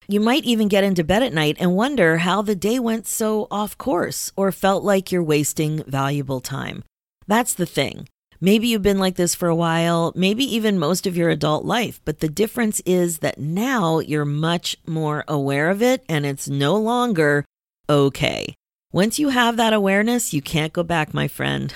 You 0.07 0.19
might 0.19 0.43
even 0.43 0.67
get 0.67 0.83
into 0.83 1.03
bed 1.03 1.23
at 1.23 1.33
night 1.33 1.55
and 1.59 1.75
wonder 1.75 2.17
how 2.17 2.41
the 2.41 2.55
day 2.55 2.79
went 2.79 3.07
so 3.07 3.47
off 3.49 3.77
course 3.77 4.33
or 4.35 4.51
felt 4.51 4.83
like 4.83 5.11
you're 5.11 5.23
wasting 5.23 5.81
valuable 5.85 6.41
time. 6.41 6.83
That's 7.25 7.53
the 7.53 7.65
thing. 7.65 8.09
Maybe 8.41 8.67
you've 8.67 8.81
been 8.81 8.99
like 8.99 9.15
this 9.15 9.33
for 9.33 9.47
a 9.47 9.55
while, 9.55 10.11
maybe 10.13 10.43
even 10.43 10.77
most 10.77 11.07
of 11.07 11.15
your 11.15 11.29
adult 11.29 11.63
life, 11.63 12.01
but 12.03 12.19
the 12.19 12.27
difference 12.27 12.81
is 12.85 13.19
that 13.19 13.39
now 13.39 13.99
you're 13.99 14.25
much 14.25 14.75
more 14.85 15.23
aware 15.29 15.69
of 15.69 15.81
it 15.81 16.03
and 16.09 16.25
it's 16.25 16.49
no 16.49 16.75
longer 16.75 17.45
okay. 17.93 18.55
Once 18.91 19.19
you 19.19 19.29
have 19.29 19.57
that 19.57 19.73
awareness, 19.73 20.33
you 20.33 20.41
can't 20.41 20.73
go 20.73 20.83
back, 20.83 21.13
my 21.13 21.27
friend. 21.27 21.73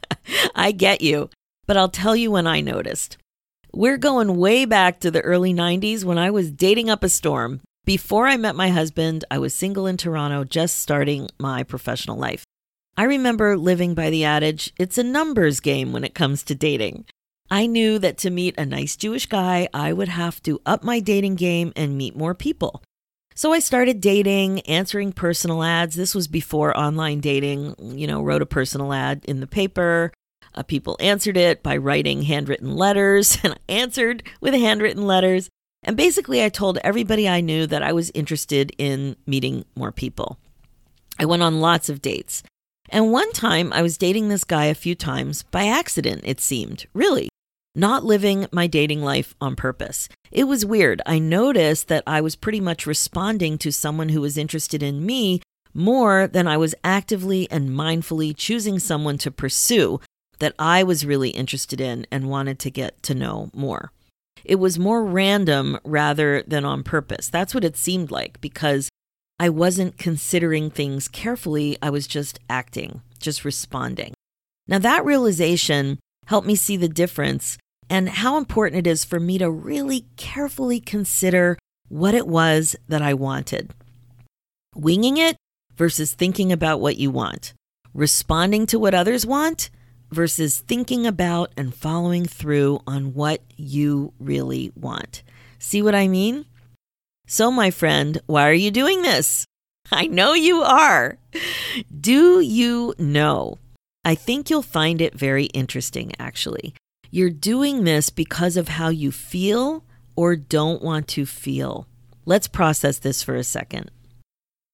I 0.54 0.72
get 0.72 1.00
you, 1.00 1.30
but 1.66 1.76
I'll 1.76 1.88
tell 1.88 2.16
you 2.16 2.30
when 2.30 2.46
I 2.46 2.60
noticed. 2.60 3.16
We're 3.72 3.98
going 3.98 4.36
way 4.36 4.64
back 4.64 5.00
to 5.00 5.10
the 5.10 5.20
early 5.20 5.52
90s 5.52 6.04
when 6.04 6.18
I 6.18 6.30
was 6.30 6.50
dating 6.50 6.88
up 6.88 7.04
a 7.04 7.08
storm. 7.08 7.60
Before 7.84 8.26
I 8.26 8.36
met 8.36 8.56
my 8.56 8.70
husband, 8.70 9.24
I 9.30 9.38
was 9.38 9.54
single 9.54 9.86
in 9.86 9.96
Toronto, 9.96 10.44
just 10.44 10.78
starting 10.78 11.28
my 11.38 11.62
professional 11.62 12.16
life. 12.16 12.44
I 12.96 13.04
remember 13.04 13.56
living 13.56 13.94
by 13.94 14.10
the 14.10 14.24
adage 14.24 14.72
it's 14.78 14.98
a 14.98 15.04
numbers 15.04 15.60
game 15.60 15.92
when 15.92 16.04
it 16.04 16.14
comes 16.14 16.42
to 16.44 16.54
dating. 16.54 17.04
I 17.50 17.66
knew 17.66 17.98
that 18.00 18.18
to 18.18 18.30
meet 18.30 18.58
a 18.58 18.66
nice 18.66 18.96
Jewish 18.96 19.26
guy, 19.26 19.68
I 19.72 19.92
would 19.92 20.08
have 20.08 20.42
to 20.44 20.60
up 20.66 20.82
my 20.82 20.98
dating 20.98 21.36
game 21.36 21.72
and 21.76 21.96
meet 21.96 22.16
more 22.16 22.34
people. 22.34 22.82
So 23.36 23.52
I 23.52 23.58
started 23.58 24.00
dating, 24.00 24.60
answering 24.60 25.12
personal 25.12 25.62
ads. 25.62 25.94
This 25.94 26.14
was 26.14 26.26
before 26.26 26.74
online 26.74 27.20
dating, 27.20 27.74
you 27.78 28.06
know, 28.06 28.22
wrote 28.22 28.40
a 28.40 28.46
personal 28.46 28.94
ad 28.94 29.26
in 29.28 29.40
the 29.40 29.46
paper. 29.46 30.10
Uh, 30.54 30.62
people 30.62 30.96
answered 31.00 31.36
it 31.36 31.62
by 31.62 31.76
writing 31.76 32.22
handwritten 32.22 32.74
letters, 32.74 33.36
and 33.44 33.52
I 33.52 33.58
answered 33.68 34.22
with 34.40 34.54
handwritten 34.54 35.06
letters. 35.06 35.50
And 35.82 35.98
basically, 35.98 36.42
I 36.42 36.48
told 36.48 36.78
everybody 36.78 37.28
I 37.28 37.42
knew 37.42 37.66
that 37.66 37.82
I 37.82 37.92
was 37.92 38.10
interested 38.14 38.72
in 38.78 39.16
meeting 39.26 39.66
more 39.76 39.92
people. 39.92 40.38
I 41.18 41.26
went 41.26 41.42
on 41.42 41.60
lots 41.60 41.90
of 41.90 42.00
dates. 42.00 42.42
And 42.88 43.12
one 43.12 43.30
time 43.32 43.70
I 43.70 43.82
was 43.82 43.98
dating 43.98 44.30
this 44.30 44.44
guy 44.44 44.64
a 44.64 44.74
few 44.74 44.94
times 44.94 45.42
by 45.42 45.66
accident, 45.66 46.22
it 46.24 46.40
seemed, 46.40 46.86
really, 46.94 47.28
not 47.76 48.04
living 48.04 48.46
my 48.50 48.66
dating 48.66 49.02
life 49.02 49.34
on 49.40 49.54
purpose. 49.54 50.08
It 50.32 50.44
was 50.44 50.64
weird. 50.64 51.02
I 51.04 51.18
noticed 51.18 51.88
that 51.88 52.02
I 52.06 52.20
was 52.20 52.34
pretty 52.34 52.60
much 52.60 52.86
responding 52.86 53.58
to 53.58 53.70
someone 53.70 54.08
who 54.08 54.22
was 54.22 54.38
interested 54.38 54.82
in 54.82 55.04
me 55.04 55.42
more 55.74 56.26
than 56.26 56.48
I 56.48 56.56
was 56.56 56.74
actively 56.82 57.48
and 57.50 57.68
mindfully 57.68 58.34
choosing 58.34 58.78
someone 58.78 59.18
to 59.18 59.30
pursue 59.30 60.00
that 60.38 60.54
I 60.58 60.82
was 60.82 61.06
really 61.06 61.30
interested 61.30 61.80
in 61.80 62.06
and 62.10 62.30
wanted 62.30 62.58
to 62.60 62.70
get 62.70 63.02
to 63.04 63.14
know 63.14 63.50
more. 63.52 63.92
It 64.44 64.56
was 64.56 64.78
more 64.78 65.04
random 65.04 65.78
rather 65.84 66.42
than 66.46 66.64
on 66.64 66.82
purpose. 66.82 67.28
That's 67.28 67.54
what 67.54 67.64
it 67.64 67.76
seemed 67.76 68.10
like 68.10 68.40
because 68.40 68.88
I 69.38 69.50
wasn't 69.50 69.98
considering 69.98 70.70
things 70.70 71.08
carefully. 71.08 71.76
I 71.82 71.90
was 71.90 72.06
just 72.06 72.38
acting, 72.48 73.02
just 73.18 73.44
responding. 73.44 74.14
Now, 74.66 74.78
that 74.78 75.04
realization 75.04 75.98
helped 76.26 76.46
me 76.46 76.54
see 76.54 76.76
the 76.76 76.88
difference 76.88 77.58
and 77.88 78.08
how 78.08 78.36
important 78.36 78.86
it 78.86 78.90
is 78.90 79.04
for 79.04 79.20
me 79.20 79.38
to 79.38 79.50
really 79.50 80.06
carefully 80.16 80.80
consider 80.80 81.58
what 81.88 82.14
it 82.14 82.26
was 82.26 82.76
that 82.88 83.02
I 83.02 83.14
wanted. 83.14 83.72
Winging 84.74 85.16
it 85.16 85.36
versus 85.76 86.12
thinking 86.12 86.52
about 86.52 86.80
what 86.80 86.96
you 86.96 87.10
want. 87.10 87.54
Responding 87.94 88.66
to 88.66 88.78
what 88.78 88.94
others 88.94 89.24
want 89.24 89.70
versus 90.10 90.58
thinking 90.58 91.06
about 91.06 91.52
and 91.56 91.74
following 91.74 92.26
through 92.26 92.80
on 92.86 93.14
what 93.14 93.42
you 93.56 94.12
really 94.18 94.72
want. 94.76 95.22
See 95.58 95.82
what 95.82 95.94
I 95.94 96.08
mean? 96.08 96.46
So, 97.26 97.50
my 97.50 97.70
friend, 97.70 98.20
why 98.26 98.48
are 98.48 98.52
you 98.52 98.70
doing 98.70 99.02
this? 99.02 99.46
I 99.90 100.06
know 100.06 100.32
you 100.34 100.62
are. 100.62 101.18
Do 102.00 102.40
you 102.40 102.94
know? 102.98 103.58
I 104.04 104.14
think 104.14 104.48
you'll 104.48 104.62
find 104.62 105.00
it 105.00 105.14
very 105.14 105.46
interesting, 105.46 106.12
actually. 106.18 106.74
You're 107.10 107.30
doing 107.30 107.84
this 107.84 108.10
because 108.10 108.56
of 108.56 108.68
how 108.68 108.88
you 108.88 109.12
feel 109.12 109.84
or 110.16 110.36
don't 110.36 110.82
want 110.82 111.08
to 111.08 111.26
feel. 111.26 111.86
Let's 112.24 112.48
process 112.48 112.98
this 112.98 113.22
for 113.22 113.36
a 113.36 113.44
second. 113.44 113.90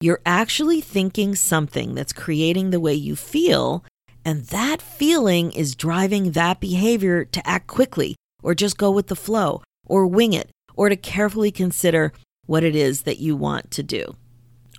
You're 0.01 0.23
actually 0.27 0.81
thinking 0.81 1.35
something 1.35 1.95
that's 1.95 2.13
creating 2.13 2.71
the 2.71 2.81
way 2.81 2.95
you 2.95 3.15
feel, 3.15 3.85
and 4.25 4.47
that 4.47 4.83
feeling 4.83 5.53
is 5.53 5.77
driving 5.77 6.33
that 6.33 6.61
behavior 6.61 7.25
to 7.25 7.47
act 7.47 7.67
quickly 7.67 8.17
or 8.43 8.55
just 8.55 8.79
go 8.79 8.91
with 8.91 9.09
the 9.09 9.17
flow 9.17 9.63
or 9.87 10.07
wing 10.07 10.33
it 10.33 10.51
or 10.75 10.89
to 10.89 10.97
carefully 10.97 11.51
consider 11.51 12.13
what 12.47 12.65
it 12.65 12.75
is 12.75 13.03
that 13.03 13.21
you 13.21 13.37
want 13.37 13.71
to 13.71 13.83
do. 13.83 14.17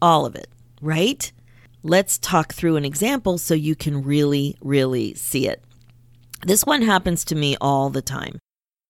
All 0.01 0.25
of 0.25 0.35
it, 0.35 0.47
right? 0.81 1.31
Let's 1.83 2.17
talk 2.17 2.53
through 2.53 2.75
an 2.75 2.85
example 2.85 3.37
so 3.37 3.53
you 3.53 3.75
can 3.75 4.03
really, 4.03 4.57
really 4.61 5.13
see 5.13 5.47
it. 5.47 5.63
This 6.45 6.65
one 6.65 6.81
happens 6.81 7.23
to 7.25 7.35
me 7.35 7.55
all 7.61 7.89
the 7.89 8.01
time. 8.01 8.39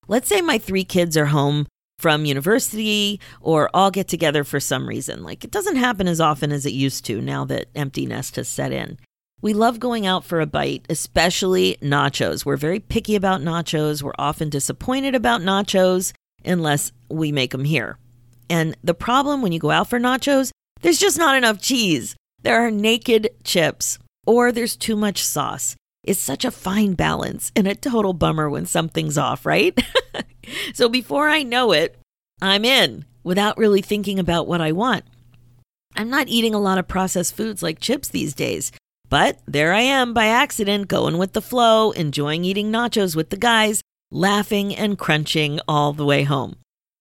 Let's 0.08 0.28
say 0.28 0.42
my 0.42 0.58
three 0.58 0.84
kids 0.84 1.16
are 1.16 1.28
home 1.28 1.68
from 2.00 2.26
university 2.26 3.20
or 3.42 3.70
all 3.74 3.92
get 3.92 4.08
together 4.08 4.44
for 4.44 4.60
some 4.60 4.88
reason. 4.88 5.24
Like 5.24 5.44
it 5.44 5.52
doesn't 5.52 5.78
happen 5.78 6.08
as 6.08 6.20
often 6.20 6.52
as 6.52 6.66
it 6.66 6.74
used 6.74 7.06
to 7.06 7.22
now 7.22 7.46
that 7.46 7.68
empty 7.76 8.06
nest 8.06 8.36
has 8.36 8.48
set 8.48 8.72
in. 8.72 8.98
We 9.42 9.54
love 9.54 9.80
going 9.80 10.06
out 10.06 10.24
for 10.24 10.42
a 10.42 10.46
bite, 10.46 10.86
especially 10.90 11.78
nachos. 11.82 12.46
We're 12.46 12.58
very 12.58 12.80
picky 12.80 13.16
about 13.16 13.42
nachos. 13.42 14.02
We're 14.02 14.14
often 14.18 14.50
disappointed 14.50 15.16
about 15.16 15.42
nachos 15.42 16.14
unless 16.46 16.92
we 17.10 17.32
make 17.32 17.52
them 17.52 17.66
here. 17.66 17.98
And 18.50 18.76
the 18.84 18.94
problem 18.94 19.42
when 19.42 19.52
you 19.52 19.60
go 19.60 19.72
out 19.72 19.90
for 19.90 20.00
nachos, 20.00 20.52
there's 20.82 21.00
just 21.00 21.18
not 21.18 21.36
enough 21.36 21.62
cheese. 21.62 22.16
There 22.42 22.66
are 22.66 22.72
naked 22.72 23.30
chips, 23.44 24.00
or 24.26 24.52
there's 24.52 24.76
too 24.76 24.96
much 24.96 25.24
sauce. 25.24 25.76
It's 26.04 26.20
such 26.20 26.44
a 26.44 26.52
fine 26.52 26.94
balance 26.94 27.52
and 27.56 27.68
a 27.68 27.76
total 27.76 28.14
bummer 28.14 28.50
when 28.50 28.66
something's 28.66 29.18
off, 29.18 29.46
right? 29.46 29.78
so 30.74 30.90
before 30.90 31.30
I 31.30 31.44
know 31.44 31.72
it, 31.72 31.98
I'm 32.42 32.66
in 32.66 33.06
without 33.24 33.58
really 33.58 33.82
thinking 33.82 34.20
about 34.20 34.48
what 34.48 34.60
I 34.60 34.74
want. 34.74 35.06
I'm 35.96 36.10
not 36.10 36.28
eating 36.28 36.54
a 36.54 36.60
lot 36.60 36.78
of 36.78 36.88
processed 36.88 37.36
foods 37.36 37.64
like 37.64 37.80
chips 37.80 38.10
these 38.10 38.34
days, 38.34 38.72
but 39.10 39.40
there 39.46 39.74
I 39.74 39.82
am 39.82 40.14
by 40.14 40.26
accident 40.26 40.88
going 40.88 41.18
with 41.18 41.34
the 41.34 41.42
flow, 41.42 41.92
enjoying 41.92 42.44
eating 42.44 42.72
nachos 42.72 43.16
with 43.16 43.30
the 43.30 43.38
guys, 43.38 43.82
laughing 44.12 44.76
and 44.76 44.98
crunching 44.98 45.60
all 45.68 45.94
the 45.94 46.06
way 46.06 46.24
home. 46.24 46.56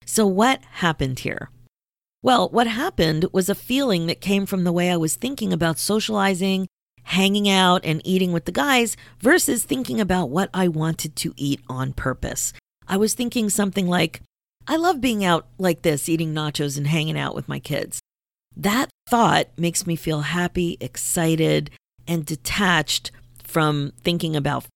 So, 0.04 0.26
what 0.26 0.62
happened 0.74 1.20
here? 1.20 1.50
Well, 2.22 2.48
what 2.50 2.66
happened 2.66 3.26
was 3.32 3.48
a 3.48 3.54
feeling 3.54 4.06
that 4.06 4.20
came 4.20 4.46
from 4.46 4.62
the 4.62 4.72
way 4.72 4.90
I 4.90 4.96
was 4.96 5.16
thinking 5.16 5.52
about 5.52 5.78
socializing 5.78 6.68
hanging 7.04 7.48
out 7.48 7.84
and 7.84 8.00
eating 8.04 8.32
with 8.32 8.44
the 8.44 8.52
guys 8.52 8.96
versus 9.20 9.64
thinking 9.64 10.00
about 10.00 10.30
what 10.30 10.50
I 10.54 10.68
wanted 10.68 11.16
to 11.16 11.34
eat 11.36 11.60
on 11.68 11.92
purpose. 11.92 12.52
I 12.86 12.96
was 12.96 13.14
thinking 13.14 13.50
something 13.50 13.88
like, 13.88 14.22
I 14.66 14.76
love 14.76 15.00
being 15.00 15.24
out 15.24 15.46
like 15.58 15.82
this, 15.82 16.08
eating 16.08 16.34
nachos 16.34 16.76
and 16.76 16.86
hanging 16.86 17.18
out 17.18 17.34
with 17.34 17.48
my 17.48 17.58
kids. 17.58 18.00
That 18.56 18.90
thought 19.08 19.48
makes 19.56 19.86
me 19.86 19.96
feel 19.96 20.20
happy, 20.20 20.76
excited, 20.80 21.70
and 22.06 22.24
detached 22.24 23.10
from 23.42 23.92
thinking 24.02 24.36
about 24.36 24.66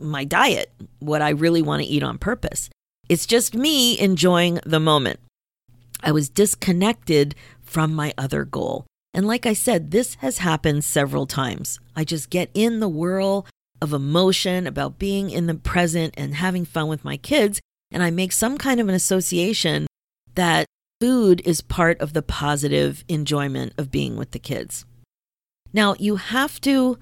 my 0.00 0.24
diet, 0.24 0.72
what 0.98 1.22
I 1.22 1.30
really 1.30 1.62
want 1.62 1.82
to 1.82 1.88
eat 1.88 2.02
on 2.02 2.18
purpose. 2.18 2.68
It's 3.08 3.26
just 3.26 3.54
me 3.54 3.98
enjoying 3.98 4.60
the 4.64 4.80
moment. 4.80 5.20
I 6.02 6.12
was 6.12 6.28
disconnected 6.28 7.34
from 7.62 7.94
my 7.94 8.12
other 8.18 8.44
goal. 8.44 8.86
And 9.14 9.28
like 9.28 9.46
I 9.46 9.52
said, 9.52 9.92
this 9.92 10.16
has 10.16 10.38
happened 10.38 10.84
several 10.84 11.24
times. 11.24 11.78
I 11.94 12.02
just 12.02 12.30
get 12.30 12.50
in 12.52 12.80
the 12.80 12.88
whirl 12.88 13.46
of 13.80 13.92
emotion 13.92 14.66
about 14.66 14.98
being 14.98 15.30
in 15.30 15.46
the 15.46 15.54
present 15.54 16.14
and 16.16 16.34
having 16.34 16.64
fun 16.64 16.88
with 16.88 17.04
my 17.04 17.16
kids. 17.16 17.60
And 17.92 18.02
I 18.02 18.10
make 18.10 18.32
some 18.32 18.58
kind 18.58 18.80
of 18.80 18.88
an 18.88 18.94
association 18.94 19.86
that 20.34 20.66
food 21.00 21.42
is 21.44 21.60
part 21.60 22.00
of 22.00 22.12
the 22.12 22.22
positive 22.22 23.04
enjoyment 23.08 23.72
of 23.78 23.92
being 23.92 24.16
with 24.16 24.32
the 24.32 24.38
kids. 24.40 24.84
Now, 25.72 25.94
you 25.98 26.16
have 26.16 26.60
to 26.62 26.98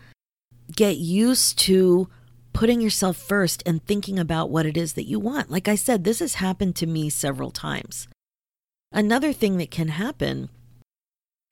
get 0.77 0.99
used 0.99 1.59
to 1.61 2.09
putting 2.53 2.83
yourself 2.83 3.17
first 3.17 3.63
and 3.65 3.85
thinking 3.87 4.19
about 4.19 4.51
what 4.51 4.67
it 4.67 4.77
is 4.77 4.93
that 4.95 5.05
you 5.09 5.19
want. 5.19 5.51
Like 5.51 5.69
I 5.69 5.77
said, 5.77 6.05
this 6.05 6.19
has 6.19 6.35
happened 6.35 6.77
to 6.77 6.87
me 6.87 7.09
several 7.09 7.51
times. 7.51 8.07
Another 8.91 9.33
thing 9.33 9.57
that 9.57 9.71
can 9.71 9.89
happen 9.89 10.51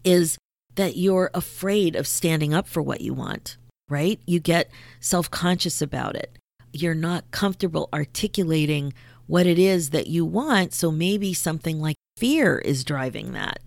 is 0.04 0.36
that 0.74 0.96
you're 0.96 1.30
afraid 1.34 1.96
of 1.96 2.06
standing 2.06 2.54
up 2.54 2.66
for 2.66 2.82
what 2.82 3.00
you 3.00 3.14
want, 3.14 3.56
right? 3.88 4.20
You 4.26 4.40
get 4.40 4.70
self 5.00 5.30
conscious 5.30 5.82
about 5.82 6.16
it. 6.16 6.36
You're 6.72 6.94
not 6.94 7.30
comfortable 7.30 7.88
articulating 7.92 8.92
what 9.26 9.46
it 9.46 9.58
is 9.58 9.90
that 9.90 10.06
you 10.06 10.24
want. 10.24 10.72
So 10.72 10.90
maybe 10.90 11.34
something 11.34 11.80
like 11.80 11.96
fear 12.16 12.58
is 12.58 12.84
driving 12.84 13.32
that, 13.32 13.60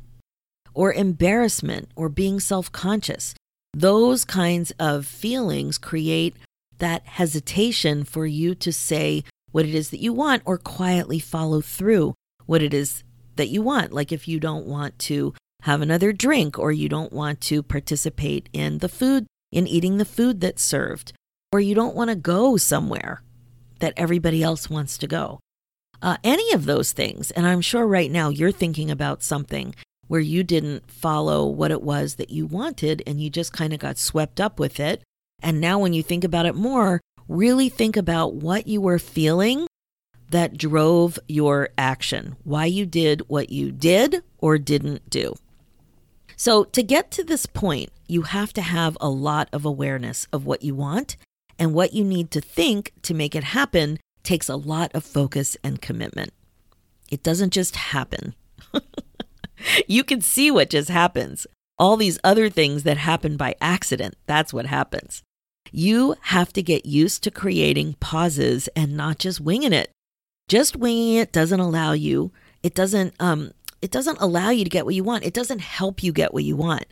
or 0.74 0.93
embarrassment, 0.93 1.89
or 1.95 2.10
being 2.10 2.39
self 2.39 2.72
conscious. 2.72 3.36
Those 3.74 4.24
kinds 4.24 4.72
of 4.79 5.05
feelings 5.05 5.77
create 5.77 6.36
that 6.77 7.05
hesitation 7.07 8.03
for 8.03 8.25
you 8.25 8.55
to 8.55 8.72
say 8.72 9.24
what 9.51 9.65
it 9.65 9.74
is 9.74 9.89
that 9.91 10.01
you 10.01 10.13
want 10.13 10.41
or 10.45 10.57
quietly 10.57 11.19
follow 11.19 11.62
through 11.62 12.13
what 12.45 12.62
it 12.62 12.74
is 12.74 13.03
that 13.36 13.50
you 13.50 13.62
want. 13.62 13.93
Like 13.93 14.12
if 14.12 14.27
you 14.27 14.39
don't 14.39 14.65
want 14.65 14.98
to 15.00 15.33
have 15.63 15.82
another 15.82 16.12
drink 16.12 16.60
or 16.60 16.74
you 16.74 16.89
don't 16.89 17.13
want 17.13 17.39
to 17.39 17.63
participate 17.63 18.50
in 18.51 18.79
the 18.79 18.89
food, 18.89 19.25
in 19.50 19.65
eating 19.65 19.98
the 19.98 20.05
food 20.05 20.41
that's 20.41 20.62
served, 20.62 21.13
or 21.53 21.62
you 21.62 21.74
don't 21.74 21.96
want 21.96 22.10
to 22.10 22.15
go 22.15 22.58
somewhere 22.58 23.22
that 23.79 23.93
everybody 23.96 24.43
else 24.43 24.70
wants 24.70 24.98
to 24.98 25.08
go. 25.08 25.39
Uh, 26.01 26.17
any 26.22 26.51
of 26.51 26.65
those 26.65 26.91
things. 26.91 27.32
And 27.32 27.48
I'm 27.48 27.62
sure 27.62 27.88
right 27.88 28.12
now 28.12 28.27
you're 28.27 28.51
thinking 28.51 28.91
about 28.91 29.24
something 29.24 29.74
where 30.08 30.20
you 30.20 30.43
didn't 30.43 30.91
follow 30.91 31.46
what 31.46 31.72
it 31.72 31.82
was 31.82 32.15
that 32.15 32.29
you 32.29 32.46
wanted 32.46 33.01
and 33.08 33.22
you 33.22 33.29
just 33.29 33.53
kind 33.53 33.72
of 33.72 33.79
got 33.79 33.98
swept 33.98 34.41
up 34.41 34.60
with 34.60 34.82
it. 34.82 35.01
And 35.41 35.62
now, 35.62 35.79
when 35.79 35.93
you 35.93 36.03
think 36.03 36.25
about 36.25 36.46
it 36.46 36.55
more, 36.55 37.00
really 37.29 37.70
think 37.70 37.96
about 37.96 38.34
what 38.36 38.67
you 38.67 38.82
were 38.82 39.00
feeling 39.00 39.67
that 40.29 40.58
drove 40.58 41.17
your 41.27 41.70
action, 41.77 42.36
why 42.43 42.65
you 42.65 42.86
did 42.86 43.22
what 43.27 43.50
you 43.50 43.72
did 43.72 44.24
or 44.39 44.58
didn't 44.58 45.10
do. 45.10 45.36
So, 46.36 46.63
to 46.66 46.84
get 46.84 47.12
to 47.12 47.24
this 47.24 47.46
point, 47.46 47.92
you 48.08 48.24
have 48.24 48.54
to 48.54 48.62
have 48.62 48.98
a 49.00 49.10
lot 49.10 49.50
of 49.54 49.66
awareness 49.66 50.28
of 50.34 50.46
what 50.46 50.63
you 50.63 50.75
want 50.75 51.18
and 51.60 51.74
what 51.74 51.94
you 51.94 52.04
need 52.04 52.32
to 52.32 52.42
think 52.42 52.92
to 53.04 53.13
make 53.13 53.36
it 53.36 53.44
happen 53.44 54.00
takes 54.24 54.50
a 54.50 54.56
lot 54.56 54.92
of 54.94 55.04
focus 55.04 55.58
and 55.63 55.82
commitment. 55.82 56.34
It 57.12 57.24
doesn't 57.24 57.54
just 57.54 57.76
happen. 57.76 58.34
you 59.88 60.04
can 60.04 60.22
see 60.22 60.50
what 60.50 60.69
just 60.69 60.89
happens. 60.89 61.46
All 61.78 61.98
these 61.98 62.19
other 62.24 62.50
things 62.50 62.84
that 62.84 62.98
happen 62.98 63.38
by 63.38 63.56
accident, 63.62 64.15
that's 64.26 64.54
what 64.54 64.65
happens. 64.65 65.22
You 65.72 66.15
have 66.22 66.54
to 66.54 66.63
get 66.63 66.86
used 66.86 67.24
to 67.24 67.32
creating 67.32 67.96
pauses 68.00 68.67
and 68.76 68.96
not 68.96 69.19
just 69.19 69.41
winging 69.41 69.74
it. 69.74 69.91
Just 70.48 70.76
winging 70.76 71.15
it 71.15 71.32
doesn't 71.32 71.60
allow 71.60 71.93
you, 71.93 72.32
it 72.62 72.74
doesn't 72.76 73.13
um 73.19 73.52
it 73.84 73.91
doesn't 73.91 74.22
allow 74.22 74.50
you 74.50 74.63
to 74.63 74.69
get 74.69 74.86
what 74.86 74.96
you 74.96 75.04
want. 75.04 75.26
It 75.26 75.34
doesn't 75.34 75.60
help 75.60 76.02
you 76.02 76.13
get 76.13 76.34
what 76.34 76.46
you 76.46 76.56
want. 76.56 76.86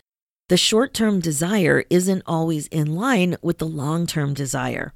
The 0.50 0.58
short 0.58 0.92
term 0.92 1.20
desire 1.20 1.84
isn't 1.88 2.22
always 2.26 2.66
in 2.66 2.94
line 2.94 3.38
with 3.40 3.56
the 3.56 3.66
long 3.66 4.06
term 4.06 4.34
desire. 4.34 4.92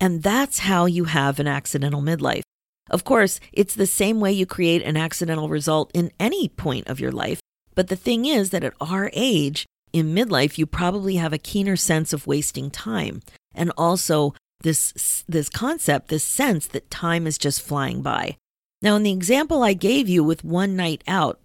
And 0.00 0.24
that's 0.24 0.60
how 0.60 0.86
you 0.86 1.04
have 1.04 1.38
an 1.38 1.46
accidental 1.46 2.02
midlife. 2.02 2.42
Of 2.90 3.04
course, 3.04 3.38
it's 3.52 3.76
the 3.76 3.86
same 3.86 4.18
way 4.18 4.32
you 4.32 4.46
create 4.46 4.82
an 4.82 4.96
accidental 4.96 5.48
result 5.48 5.92
in 5.94 6.10
any 6.18 6.48
point 6.48 6.88
of 6.88 6.98
your 6.98 7.12
life. 7.12 7.40
But 7.76 7.86
the 7.86 7.96
thing 7.96 8.26
is 8.26 8.50
that 8.50 8.64
at 8.64 8.74
our 8.80 9.08
age, 9.12 9.64
in 9.92 10.14
midlife, 10.14 10.58
you 10.58 10.66
probably 10.66 11.16
have 11.16 11.32
a 11.32 11.38
keener 11.38 11.76
sense 11.76 12.12
of 12.12 12.26
wasting 12.26 12.68
time 12.68 13.22
and 13.54 13.70
also 13.78 14.34
this, 14.62 15.22
this 15.28 15.48
concept, 15.48 16.08
this 16.08 16.24
sense 16.24 16.66
that 16.66 16.90
time 16.90 17.28
is 17.28 17.38
just 17.38 17.62
flying 17.62 18.02
by. 18.02 18.36
Now, 18.80 18.96
in 18.96 19.02
the 19.02 19.12
example 19.12 19.62
I 19.62 19.72
gave 19.72 20.08
you 20.08 20.22
with 20.22 20.44
one 20.44 20.76
night 20.76 21.02
out 21.06 21.40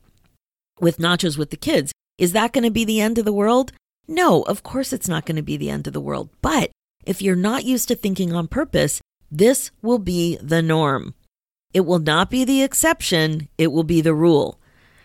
with 0.80 0.98
nachos 0.98 1.38
with 1.38 1.50
the 1.50 1.58
kids, 1.58 1.92
is 2.18 2.34
that 2.34 2.54
going 2.54 2.64
to 2.64 2.72
be 2.72 2.86
the 2.86 3.02
end 3.02 3.18
of 3.18 3.26
the 3.26 3.34
world? 3.34 3.72
No, 4.08 4.44
of 4.44 4.64
course 4.64 4.94
it's 4.94 5.08
not 5.08 5.26
going 5.26 5.38
to 5.38 5.42
be 5.42 5.58
the 5.58 5.70
end 5.70 5.88
of 5.88 5.94
the 5.94 6.02
world. 6.02 6.30
But 6.42 6.72
if 7.06 7.22
you're 7.22 7.36
not 7.36 7.66
used 7.66 7.88
to 7.88 7.96
thinking 7.96 8.34
on 8.34 8.48
purpose, 8.48 9.02
this 9.32 9.72
will 9.82 10.00
be 10.00 10.38
the 10.42 10.62
norm. 10.62 11.16
It 11.74 11.82
will 11.82 12.00
not 12.00 12.30
be 12.30 12.46
the 12.46 12.62
exception, 12.62 13.48
it 13.58 13.72
will 13.72 13.84
be 13.84 14.02
the 14.02 14.14
rule. 14.14 14.60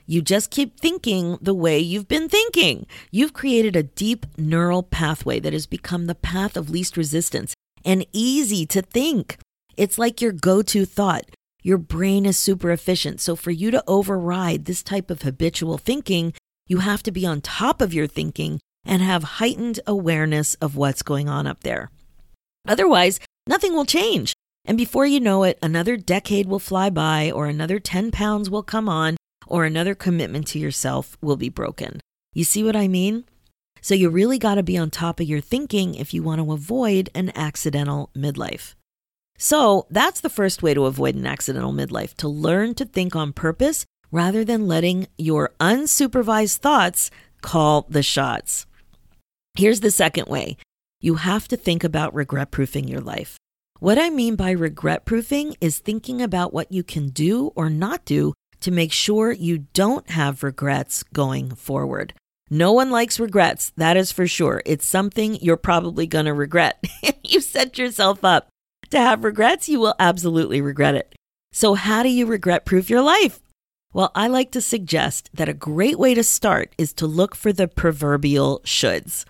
You 0.04 0.22
just 0.22 0.50
keep 0.50 0.78
thinking 0.78 1.38
the 1.40 1.54
way 1.54 1.78
you've 1.78 2.08
been 2.08 2.28
thinking. 2.28 2.86
You've 3.10 3.32
created 3.32 3.76
a 3.76 3.82
deep 3.82 4.26
neural 4.36 4.82
pathway 4.82 5.38
that 5.40 5.52
has 5.52 5.66
become 5.66 6.06
the 6.06 6.14
path 6.14 6.56
of 6.56 6.70
least 6.70 6.96
resistance 6.96 7.54
and 7.84 8.06
easy 8.12 8.66
to 8.66 8.82
think. 8.82 9.38
It's 9.76 9.98
like 9.98 10.20
your 10.20 10.32
go 10.32 10.62
to 10.62 10.84
thought. 10.84 11.26
Your 11.62 11.78
brain 11.78 12.24
is 12.24 12.38
super 12.38 12.70
efficient. 12.70 13.20
So, 13.20 13.34
for 13.34 13.50
you 13.50 13.70
to 13.70 13.82
override 13.86 14.64
this 14.64 14.82
type 14.82 15.10
of 15.10 15.22
habitual 15.22 15.76
thinking, 15.76 16.32
you 16.66 16.78
have 16.78 17.02
to 17.02 17.10
be 17.10 17.26
on 17.26 17.40
top 17.40 17.80
of 17.80 17.92
your 17.92 18.06
thinking 18.06 18.60
and 18.84 19.02
have 19.02 19.24
heightened 19.24 19.80
awareness 19.86 20.54
of 20.54 20.76
what's 20.76 21.02
going 21.02 21.28
on 21.28 21.46
up 21.46 21.60
there. 21.60 21.90
Otherwise, 22.66 23.18
nothing 23.46 23.74
will 23.74 23.84
change. 23.84 24.32
And 24.64 24.78
before 24.78 25.06
you 25.06 25.18
know 25.18 25.42
it, 25.44 25.58
another 25.62 25.96
decade 25.96 26.46
will 26.46 26.58
fly 26.58 26.90
by, 26.90 27.30
or 27.30 27.46
another 27.46 27.78
10 27.80 28.10
pounds 28.10 28.48
will 28.50 28.62
come 28.62 28.88
on, 28.88 29.16
or 29.46 29.64
another 29.64 29.94
commitment 29.94 30.46
to 30.48 30.58
yourself 30.58 31.16
will 31.20 31.36
be 31.36 31.48
broken. 31.48 32.00
You 32.34 32.44
see 32.44 32.62
what 32.62 32.76
I 32.76 32.86
mean? 32.86 33.24
So, 33.80 33.94
you 33.94 34.10
really 34.10 34.38
got 34.38 34.56
to 34.56 34.62
be 34.62 34.76
on 34.76 34.90
top 34.90 35.20
of 35.20 35.26
your 35.26 35.40
thinking 35.40 35.94
if 35.94 36.14
you 36.14 36.22
want 36.22 36.40
to 36.40 36.52
avoid 36.52 37.10
an 37.14 37.32
accidental 37.34 38.10
midlife. 38.16 38.74
So 39.38 39.86
that's 39.88 40.20
the 40.20 40.28
first 40.28 40.62
way 40.62 40.74
to 40.74 40.86
avoid 40.86 41.14
an 41.14 41.26
accidental 41.26 41.72
midlife 41.72 42.14
to 42.14 42.28
learn 42.28 42.74
to 42.74 42.84
think 42.84 43.14
on 43.14 43.32
purpose 43.32 43.86
rather 44.10 44.44
than 44.44 44.66
letting 44.66 45.06
your 45.16 45.52
unsupervised 45.60 46.58
thoughts 46.58 47.10
call 47.40 47.86
the 47.88 48.02
shots. 48.02 48.66
Here's 49.54 49.80
the 49.80 49.92
second 49.92 50.26
way 50.26 50.56
you 51.00 51.14
have 51.14 51.46
to 51.48 51.56
think 51.56 51.84
about 51.84 52.14
regret 52.14 52.50
proofing 52.50 52.88
your 52.88 53.00
life. 53.00 53.36
What 53.78 53.98
I 53.98 54.10
mean 54.10 54.34
by 54.34 54.50
regret 54.50 55.04
proofing 55.04 55.54
is 55.60 55.78
thinking 55.78 56.20
about 56.20 56.52
what 56.52 56.72
you 56.72 56.82
can 56.82 57.10
do 57.10 57.52
or 57.54 57.70
not 57.70 58.04
do 58.04 58.34
to 58.60 58.72
make 58.72 58.90
sure 58.90 59.30
you 59.30 59.66
don't 59.72 60.10
have 60.10 60.42
regrets 60.42 61.04
going 61.04 61.54
forward. 61.54 62.12
No 62.50 62.72
one 62.72 62.90
likes 62.90 63.20
regrets, 63.20 63.72
that 63.76 63.96
is 63.96 64.10
for 64.10 64.26
sure. 64.26 64.62
It's 64.66 64.86
something 64.86 65.36
you're 65.36 65.56
probably 65.56 66.08
going 66.08 66.24
to 66.24 66.34
regret. 66.34 66.82
you 67.22 67.40
set 67.40 67.78
yourself 67.78 68.24
up 68.24 68.48
to 68.90 68.98
have 68.98 69.24
regrets, 69.24 69.68
you 69.68 69.80
will 69.80 69.94
absolutely 69.98 70.60
regret 70.60 70.94
it. 70.94 71.14
So, 71.52 71.74
how 71.74 72.02
do 72.02 72.08
you 72.08 72.26
regret 72.26 72.64
proof 72.64 72.90
your 72.90 73.02
life? 73.02 73.40
Well, 73.92 74.12
I 74.14 74.28
like 74.28 74.50
to 74.52 74.60
suggest 74.60 75.30
that 75.32 75.48
a 75.48 75.54
great 75.54 75.98
way 75.98 76.14
to 76.14 76.22
start 76.22 76.74
is 76.76 76.92
to 76.94 77.06
look 77.06 77.34
for 77.34 77.52
the 77.52 77.68
proverbial 77.68 78.60
shoulds. 78.64 79.24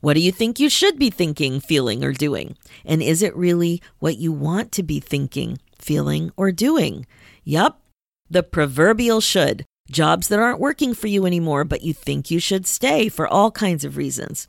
What 0.00 0.14
do 0.14 0.20
you 0.20 0.32
think 0.32 0.58
you 0.58 0.70
should 0.70 0.98
be 0.98 1.10
thinking, 1.10 1.60
feeling, 1.60 2.04
or 2.04 2.12
doing? 2.12 2.56
And 2.84 3.02
is 3.02 3.22
it 3.22 3.36
really 3.36 3.82
what 3.98 4.16
you 4.16 4.32
want 4.32 4.72
to 4.72 4.82
be 4.82 5.00
thinking, 5.00 5.58
feeling, 5.78 6.30
or 6.36 6.52
doing? 6.52 7.06
Yup, 7.44 7.82
the 8.30 8.42
proverbial 8.42 9.20
should. 9.20 9.64
Jobs 9.90 10.28
that 10.28 10.38
aren't 10.38 10.60
working 10.60 10.94
for 10.94 11.06
you 11.06 11.26
anymore, 11.26 11.64
but 11.64 11.82
you 11.82 11.92
think 11.92 12.30
you 12.30 12.38
should 12.38 12.66
stay 12.66 13.08
for 13.08 13.26
all 13.26 13.50
kinds 13.50 13.84
of 13.84 13.96
reasons. 13.96 14.48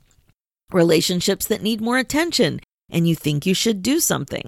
Relationships 0.70 1.46
that 1.46 1.62
need 1.62 1.80
more 1.80 1.98
attention 1.98 2.60
and 2.90 3.08
you 3.08 3.14
think 3.14 3.46
you 3.46 3.54
should 3.54 3.82
do 3.82 4.00
something. 4.00 4.44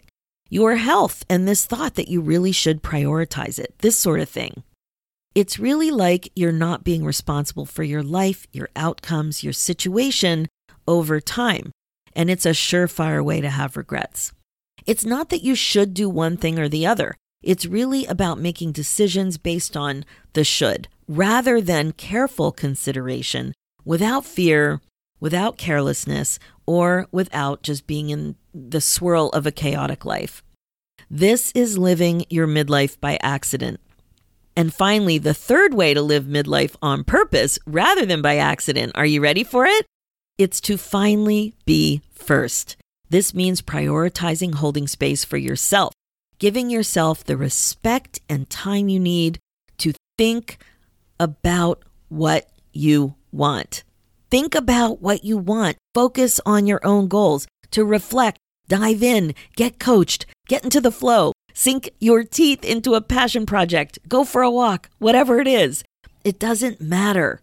Your 0.48 0.76
health 0.76 1.24
and 1.30 1.48
this 1.48 1.64
thought 1.64 1.94
that 1.94 2.08
you 2.08 2.20
really 2.20 2.52
should 2.52 2.82
prioritize 2.82 3.58
it, 3.58 3.74
this 3.78 3.98
sort 3.98 4.20
of 4.20 4.28
thing. 4.28 4.62
It's 5.34 5.58
really 5.58 5.90
like 5.90 6.30
you're 6.36 6.52
not 6.52 6.84
being 6.84 7.04
responsible 7.04 7.64
for 7.64 7.82
your 7.82 8.02
life, 8.02 8.46
your 8.52 8.68
outcomes, 8.76 9.42
your 9.42 9.54
situation 9.54 10.46
over 10.86 11.20
time, 11.20 11.72
and 12.14 12.30
it's 12.30 12.44
a 12.44 12.50
surefire 12.50 13.24
way 13.24 13.40
to 13.40 13.48
have 13.48 13.76
regrets. 13.76 14.32
It's 14.84 15.06
not 15.06 15.30
that 15.30 15.42
you 15.42 15.54
should 15.54 15.94
do 15.94 16.10
one 16.10 16.36
thing 16.36 16.58
or 16.58 16.68
the 16.68 16.86
other. 16.86 17.14
It's 17.42 17.66
really 17.66 18.04
about 18.06 18.38
making 18.38 18.72
decisions 18.72 19.38
based 19.38 19.76
on 19.76 20.04
the 20.34 20.44
should 20.44 20.88
rather 21.08 21.60
than 21.60 21.92
careful 21.92 22.52
consideration 22.52 23.52
without 23.84 24.24
fear, 24.24 24.80
without 25.22 25.56
carelessness, 25.56 26.40
or 26.66 27.06
without 27.12 27.62
just 27.62 27.86
being 27.86 28.10
in 28.10 28.34
the 28.52 28.80
swirl 28.80 29.28
of 29.28 29.46
a 29.46 29.52
chaotic 29.52 30.04
life. 30.04 30.42
This 31.08 31.52
is 31.52 31.78
living 31.78 32.26
your 32.28 32.48
midlife 32.48 32.98
by 32.98 33.20
accident. 33.22 33.78
And 34.56 34.74
finally, 34.74 35.18
the 35.18 35.32
third 35.32 35.74
way 35.74 35.94
to 35.94 36.02
live 36.02 36.24
midlife 36.24 36.74
on 36.82 37.04
purpose 37.04 37.56
rather 37.66 38.04
than 38.04 38.20
by 38.20 38.36
accident. 38.36 38.90
Are 38.96 39.06
you 39.06 39.22
ready 39.22 39.44
for 39.44 39.64
it? 39.64 39.86
It's 40.38 40.60
to 40.62 40.76
finally 40.76 41.54
be 41.66 42.02
first. 42.12 42.76
This 43.08 43.32
means 43.32 43.62
prioritizing 43.62 44.54
holding 44.54 44.88
space 44.88 45.24
for 45.24 45.36
yourself, 45.36 45.92
giving 46.40 46.68
yourself 46.68 47.22
the 47.22 47.36
respect 47.36 48.18
and 48.28 48.50
time 48.50 48.88
you 48.88 48.98
need 48.98 49.38
to 49.78 49.92
think 50.18 50.58
about 51.20 51.84
what 52.08 52.50
you 52.72 53.14
want. 53.30 53.84
Think 54.32 54.54
about 54.54 55.02
what 55.02 55.24
you 55.24 55.36
want. 55.36 55.76
Focus 55.92 56.40
on 56.46 56.66
your 56.66 56.80
own 56.86 57.06
goals. 57.06 57.46
To 57.72 57.84
reflect, 57.84 58.38
dive 58.66 59.02
in, 59.02 59.34
get 59.56 59.78
coached, 59.78 60.24
get 60.48 60.64
into 60.64 60.80
the 60.80 60.90
flow, 60.90 61.34
sink 61.52 61.90
your 62.00 62.24
teeth 62.24 62.64
into 62.64 62.94
a 62.94 63.02
passion 63.02 63.44
project, 63.44 63.98
go 64.08 64.24
for 64.24 64.40
a 64.40 64.50
walk, 64.50 64.88
whatever 64.98 65.38
it 65.38 65.46
is. 65.46 65.84
It 66.24 66.38
doesn't 66.38 66.80
matter. 66.80 67.42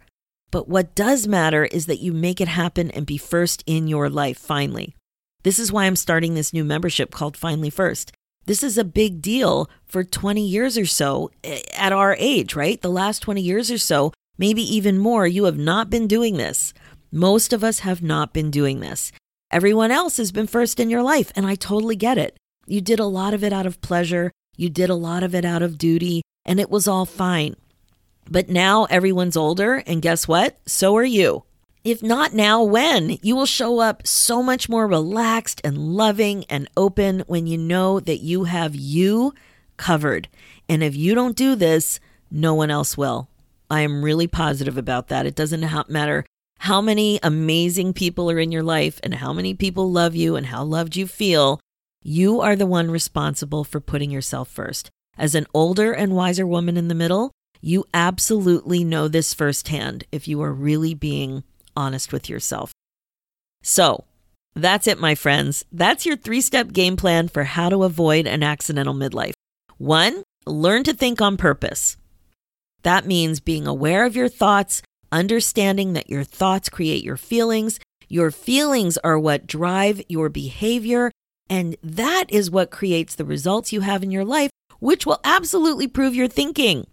But 0.49 0.67
what 0.67 0.95
does 0.95 1.27
matter 1.27 1.65
is 1.65 1.85
that 1.85 1.99
you 2.01 2.11
make 2.11 2.41
it 2.41 2.47
happen 2.47 2.89
and 2.89 3.05
be 3.05 3.19
first 3.19 3.63
in 3.67 3.87
your 3.87 4.09
life 4.09 4.39
finally. 4.39 4.95
This 5.43 5.59
is 5.59 5.71
why 5.71 5.85
I'm 5.85 5.95
starting 5.95 6.33
this 6.33 6.53
new 6.53 6.63
membership 6.63 7.11
called 7.11 7.37
Finally 7.37 7.69
First. 7.69 8.13
This 8.47 8.63
is 8.63 8.79
a 8.79 8.83
big 8.83 9.21
deal 9.21 9.69
for 9.85 10.03
20 10.03 10.43
years 10.43 10.75
or 10.75 10.87
so 10.87 11.29
eh, 11.43 11.61
at 11.71 11.93
our 11.93 12.15
age, 12.17 12.55
right? 12.55 12.81
The 12.81 12.89
last 12.89 13.19
20 13.19 13.41
years 13.43 13.69
or 13.69 13.77
so, 13.77 14.11
maybe 14.39 14.63
even 14.63 14.97
more, 14.97 15.27
you 15.27 15.43
have 15.43 15.59
not 15.59 15.91
been 15.91 16.07
doing 16.07 16.37
this. 16.37 16.73
Most 17.11 17.53
of 17.53 17.63
us 17.63 17.79
have 17.79 18.01
not 18.01 18.33
been 18.33 18.49
doing 18.49 18.79
this. 18.79 19.11
Everyone 19.51 19.91
else 19.91 20.17
has 20.17 20.31
been 20.31 20.47
first 20.47 20.79
in 20.79 20.89
your 20.89 21.03
life, 21.03 21.31
and 21.35 21.45
I 21.45 21.53
totally 21.53 21.95
get 21.95 22.17
it. 22.17 22.35
You 22.65 22.81
did 22.81 22.99
a 22.99 23.05
lot 23.05 23.35
of 23.35 23.43
it 23.43 23.53
out 23.53 23.67
of 23.67 23.81
pleasure, 23.81 24.31
you 24.55 24.69
did 24.69 24.89
a 24.89 24.95
lot 24.95 25.21
of 25.21 25.35
it 25.35 25.45
out 25.45 25.61
of 25.61 25.77
duty, 25.77 26.23
and 26.45 26.59
it 26.59 26.69
was 26.69 26.87
all 26.87 27.05
fine. 27.05 27.55
But 28.29 28.49
now 28.49 28.85
everyone's 28.85 29.37
older, 29.37 29.83
and 29.85 30.01
guess 30.01 30.27
what? 30.27 30.57
So 30.65 30.95
are 30.97 31.03
you. 31.03 31.43
If 31.83 32.03
not 32.03 32.33
now, 32.33 32.61
when? 32.61 33.17
You 33.21 33.35
will 33.35 33.45
show 33.45 33.79
up 33.79 34.05
so 34.05 34.43
much 34.43 34.67
more 34.67 34.85
relaxed 34.85 35.61
and 35.63 35.77
loving 35.77 36.43
and 36.45 36.69
open 36.75 37.23
when 37.27 37.47
you 37.47 37.57
know 37.57 37.99
that 38.01 38.17
you 38.17 38.43
have 38.43 38.75
you 38.75 39.33
covered. 39.77 40.27
And 40.67 40.83
if 40.83 40.95
you 40.95 41.15
don't 41.15 41.37
do 41.37 41.55
this, 41.55 41.99
no 42.29 42.53
one 42.53 42.69
else 42.69 42.97
will. 42.97 43.28
I 43.69 43.81
am 43.81 44.03
really 44.03 44.27
positive 44.27 44.77
about 44.77 45.09
that. 45.09 45.25
It 45.25 45.35
doesn't 45.35 45.89
matter 45.89 46.25
how 46.59 46.81
many 46.81 47.19
amazing 47.23 47.93
people 47.93 48.29
are 48.29 48.39
in 48.39 48.51
your 48.51 48.63
life 48.63 48.99
and 49.03 49.15
how 49.15 49.31
many 49.31 49.53
people 49.53 49.91
love 49.91 50.15
you 50.15 50.35
and 50.35 50.47
how 50.47 50.63
loved 50.63 50.95
you 50.95 51.07
feel. 51.07 51.59
You 52.01 52.41
are 52.41 52.55
the 52.55 52.65
one 52.65 52.91
responsible 52.91 53.63
for 53.63 53.79
putting 53.79 54.11
yourself 54.11 54.49
first. 54.49 54.89
As 55.17 55.35
an 55.35 55.45
older 55.53 55.91
and 55.93 56.15
wiser 56.15 56.47
woman 56.47 56.77
in 56.77 56.87
the 56.87 56.95
middle, 56.95 57.31
you 57.61 57.85
absolutely 57.93 58.83
know 58.83 59.07
this 59.07 59.33
firsthand 59.33 60.05
if 60.11 60.27
you 60.27 60.41
are 60.41 60.53
really 60.53 60.93
being 60.93 61.43
honest 61.75 62.11
with 62.11 62.29
yourself. 62.29 62.71
So, 63.61 64.05
that's 64.55 64.87
it, 64.87 64.99
my 64.99 65.15
friends. 65.15 65.65
That's 65.71 66.05
your 66.05 66.15
three 66.15 66.41
step 66.41 66.71
game 66.71 66.97
plan 66.97 67.27
for 67.27 67.43
how 67.43 67.69
to 67.69 67.83
avoid 67.83 68.27
an 68.27 68.43
accidental 68.43 68.93
midlife. 68.93 69.33
One, 69.77 70.23
learn 70.45 70.83
to 70.85 70.93
think 70.93 71.21
on 71.21 71.37
purpose. 71.37 71.97
That 72.83 73.05
means 73.05 73.39
being 73.39 73.67
aware 73.67 74.05
of 74.05 74.15
your 74.15 74.29
thoughts, 74.29 74.81
understanding 75.11 75.93
that 75.93 76.09
your 76.09 76.23
thoughts 76.23 76.69
create 76.69 77.03
your 77.03 77.17
feelings. 77.17 77.79
Your 78.07 78.31
feelings 78.31 78.97
are 78.99 79.19
what 79.19 79.45
drive 79.45 80.01
your 80.07 80.29
behavior, 80.29 81.11
and 81.49 81.75
that 81.83 82.25
is 82.29 82.49
what 82.49 82.71
creates 82.71 83.15
the 83.15 83.25
results 83.25 83.71
you 83.71 83.81
have 83.81 84.01
in 84.01 84.11
your 84.11 84.25
life, 84.25 84.49
which 84.79 85.05
will 85.05 85.19
absolutely 85.23 85.87
prove 85.87 86.15
your 86.15 86.27
thinking. 86.27 86.87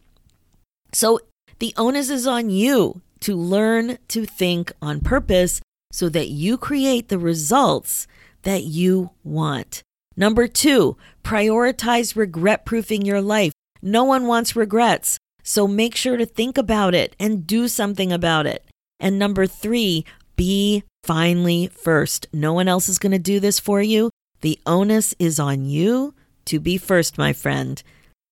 So 0.92 1.20
the 1.58 1.72
onus 1.76 2.10
is 2.10 2.26
on 2.26 2.50
you 2.50 3.00
to 3.20 3.34
learn 3.34 3.98
to 4.08 4.26
think 4.26 4.72
on 4.82 5.00
purpose 5.00 5.60
so 5.92 6.08
that 6.10 6.28
you 6.28 6.58
create 6.58 7.08
the 7.08 7.18
results 7.18 8.06
that 8.42 8.64
you 8.64 9.10
want. 9.24 9.82
Number 10.16 10.46
two, 10.46 10.96
prioritize 11.24 12.16
regret 12.16 12.64
proofing 12.64 13.04
your 13.04 13.20
life. 13.20 13.52
No 13.82 14.04
one 14.04 14.26
wants 14.26 14.56
regrets. 14.56 15.18
So 15.46 15.68
make 15.68 15.94
sure 15.94 16.16
to 16.16 16.26
think 16.26 16.58
about 16.58 16.92
it 16.92 17.14
and 17.20 17.46
do 17.46 17.68
something 17.68 18.12
about 18.12 18.46
it. 18.46 18.66
And 18.98 19.16
number 19.16 19.46
three, 19.46 20.04
be 20.34 20.82
finally 21.04 21.68
first. 21.68 22.26
No 22.32 22.52
one 22.52 22.66
else 22.66 22.88
is 22.88 22.98
going 22.98 23.12
to 23.12 23.18
do 23.18 23.38
this 23.38 23.60
for 23.60 23.80
you. 23.80 24.10
The 24.40 24.58
onus 24.66 25.14
is 25.20 25.38
on 25.38 25.64
you 25.64 26.14
to 26.46 26.58
be 26.58 26.76
first, 26.78 27.16
my 27.16 27.32
friend. 27.32 27.80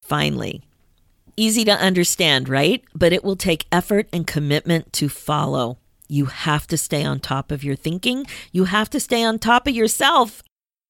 Finally. 0.03 0.63
Easy 1.37 1.65
to 1.65 1.73
understand, 1.73 2.49
right? 2.49 2.83
But 2.97 3.13
it 3.13 3.23
will 3.23 3.37
take 3.37 3.67
effort 3.71 4.09
and 4.13 4.27
commitment 4.27 4.93
to 4.95 5.09
follow. 5.09 5.79
You 6.09 6.27
have 6.27 6.67
to 6.67 6.77
stay 6.77 7.05
on 7.05 7.21
top 7.21 7.53
of 7.53 7.63
your 7.63 7.77
thinking. 7.77 8.27
You 8.51 8.65
have 8.65 8.91
to 8.91 8.99
stay 8.99 9.23
on 9.23 9.39
top 9.39 9.69
of 9.69 9.75
yourself. 9.75 10.43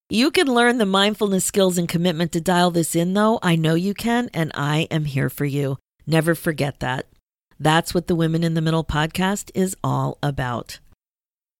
You 0.09 0.31
can 0.31 0.47
learn 0.47 0.79
the 0.79 0.85
mindfulness 0.87 1.45
skills 1.45 1.77
and 1.77 1.87
commitment 1.87 2.31
to 2.31 2.41
dial 2.41 2.71
this 2.71 2.95
in, 2.95 3.13
though. 3.13 3.37
I 3.43 3.55
know 3.55 3.75
you 3.75 3.93
can, 3.93 4.29
and 4.33 4.51
I 4.55 4.87
am 4.89 5.05
here 5.05 5.29
for 5.29 5.45
you. 5.45 5.77
Never 6.07 6.35
forget 6.35 6.79
that. 6.79 7.07
That's 7.59 7.93
what 7.93 8.07
the 8.07 8.15
Women 8.15 8.43
in 8.43 8.53
the 8.53 8.61
Middle 8.61 8.83
podcast 8.83 9.51
is 9.53 9.75
all 9.83 10.17
about. 10.21 10.79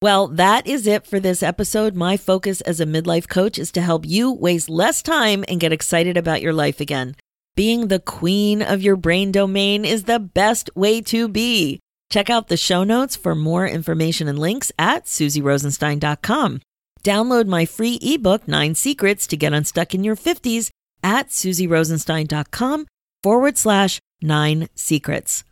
Well, 0.02 0.28
that 0.28 0.68
is 0.68 0.86
it 0.86 1.08
for 1.08 1.20
this 1.20 1.42
episode. 1.42 1.96
My 1.96 2.18
focus 2.18 2.62
as 2.62 2.80
a 2.80 2.86
midlife 2.86 3.28
coach 3.28 3.58
is 3.58 3.72
to 3.72 3.82
help 3.82 4.06
you 4.06 4.32
waste 4.32 4.70
less 4.70 5.02
time 5.02 5.44
and 5.48 5.60
get 5.60 5.72
excited 5.72 6.18
about 6.18 6.42
your 6.42 6.54
life 6.54 6.80
again. 6.80 7.16
Being 7.56 7.88
the 7.88 8.00
queen 8.00 8.62
of 8.62 8.82
your 8.82 8.98
brain 8.98 9.32
domain 9.32 9.86
is 9.86 10.04
the 10.04 10.20
best 10.20 10.70
way 10.76 11.02
to 11.04 11.28
be. 11.28 11.80
Check 12.12 12.30
out 12.30 12.50
the 12.50 12.58
show 12.58 12.84
notes 12.84 13.16
for 13.16 13.34
more 13.34 13.66
information 13.68 14.28
and 14.28 14.38
links 14.38 14.72
at 14.78 15.06
suzyrosenstein.com. 15.06 16.62
Download 17.04 17.48
my 17.48 17.66
free 17.66 17.98
ebook, 18.02 18.48
Nine 18.48 18.76
Secrets 18.76 19.26
to 19.28 19.38
Get 19.38 19.54
Unstuck 19.54 19.96
in 19.96 20.04
Your 20.04 20.16
50s, 20.16 20.70
at 21.02 21.30
suzyrosenstein.com 21.30 22.88
forward 23.24 23.58
slash 23.58 24.00
nine 24.22 24.70
secrets. 24.76 25.44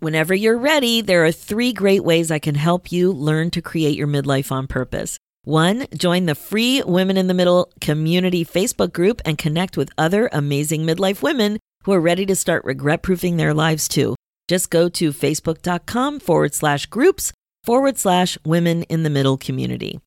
Whenever 0.00 0.34
you're 0.34 0.58
ready, 0.58 1.00
there 1.00 1.24
are 1.24 1.32
three 1.32 1.72
great 1.72 2.02
ways 2.02 2.30
I 2.30 2.38
can 2.38 2.56
help 2.56 2.90
you 2.90 3.12
learn 3.12 3.50
to 3.52 3.62
create 3.62 3.96
your 3.96 4.08
midlife 4.08 4.50
on 4.50 4.66
purpose. 4.66 5.16
One, 5.44 5.86
join 5.96 6.26
the 6.26 6.34
free 6.34 6.82
Women 6.82 7.16
in 7.16 7.26
the 7.26 7.34
Middle 7.34 7.68
community 7.80 8.44
Facebook 8.44 8.92
group 8.92 9.20
and 9.24 9.38
connect 9.38 9.76
with 9.76 9.90
other 9.98 10.28
amazing 10.32 10.82
midlife 10.82 11.22
women 11.22 11.58
who 11.84 11.92
are 11.92 12.00
ready 12.00 12.26
to 12.26 12.36
start 12.36 12.64
regret 12.64 13.02
proofing 13.02 13.36
their 13.36 13.54
lives 13.54 13.88
too. 13.88 14.14
Just 14.48 14.70
go 14.70 14.88
to 14.88 15.12
facebook.com 15.12 16.20
forward 16.20 16.54
slash 16.54 16.86
groups 16.86 17.32
forward 17.64 17.98
slash 17.98 18.38
women 18.44 18.82
in 18.84 19.02
the 19.02 19.10
middle 19.10 19.36
community. 19.36 20.00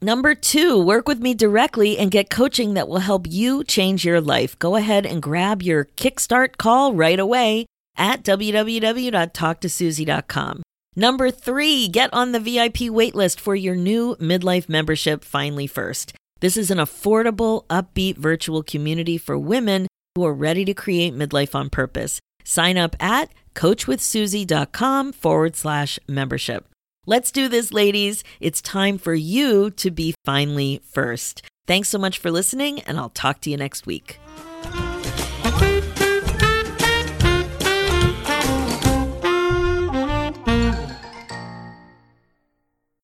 Number 0.00 0.36
two, 0.36 0.80
work 0.80 1.08
with 1.08 1.18
me 1.18 1.34
directly 1.34 1.98
and 1.98 2.08
get 2.10 2.30
coaching 2.30 2.72
that 2.74 2.88
will 2.88 3.00
help 3.00 3.26
you 3.28 3.64
change 3.64 4.04
your 4.04 4.20
life. 4.20 4.56
Go 4.58 4.76
ahead 4.76 5.04
and 5.04 5.20
grab 5.20 5.60
your 5.60 5.86
Kickstart 5.96 6.56
call 6.56 6.94
right 6.94 7.18
away 7.18 7.66
at 7.96 8.22
www.talktosuzy.com. 8.22 10.62
Number 10.94 11.32
three, 11.32 11.88
get 11.88 12.10
on 12.12 12.30
the 12.32 12.40
VIP 12.40 12.90
waitlist 12.90 13.40
for 13.40 13.56
your 13.56 13.74
new 13.74 14.14
midlife 14.16 14.68
membership, 14.68 15.24
Finally 15.24 15.66
First. 15.66 16.12
This 16.40 16.56
is 16.56 16.70
an 16.70 16.78
affordable, 16.78 17.66
upbeat 17.66 18.16
virtual 18.16 18.62
community 18.62 19.18
for 19.18 19.36
women 19.36 19.88
who 20.14 20.24
are 20.24 20.34
ready 20.34 20.64
to 20.64 20.74
create 20.74 21.12
midlife 21.14 21.56
on 21.56 21.70
purpose. 21.70 22.20
Sign 22.44 22.78
up 22.78 22.94
at 23.00 23.32
coachwithsuzy.com 23.54 25.12
forward 25.12 25.56
slash 25.56 25.98
membership. 26.06 26.68
Let's 27.08 27.32
do 27.32 27.48
this, 27.48 27.72
ladies. 27.72 28.22
It's 28.38 28.60
time 28.60 28.98
for 28.98 29.14
you 29.14 29.70
to 29.70 29.90
be 29.90 30.14
finally 30.26 30.82
first. 30.84 31.40
Thanks 31.66 31.88
so 31.88 31.96
much 31.96 32.18
for 32.18 32.30
listening, 32.30 32.80
and 32.80 32.98
I'll 32.98 33.08
talk 33.08 33.40
to 33.40 33.50
you 33.50 33.56
next 33.56 33.86
week. 33.86 34.18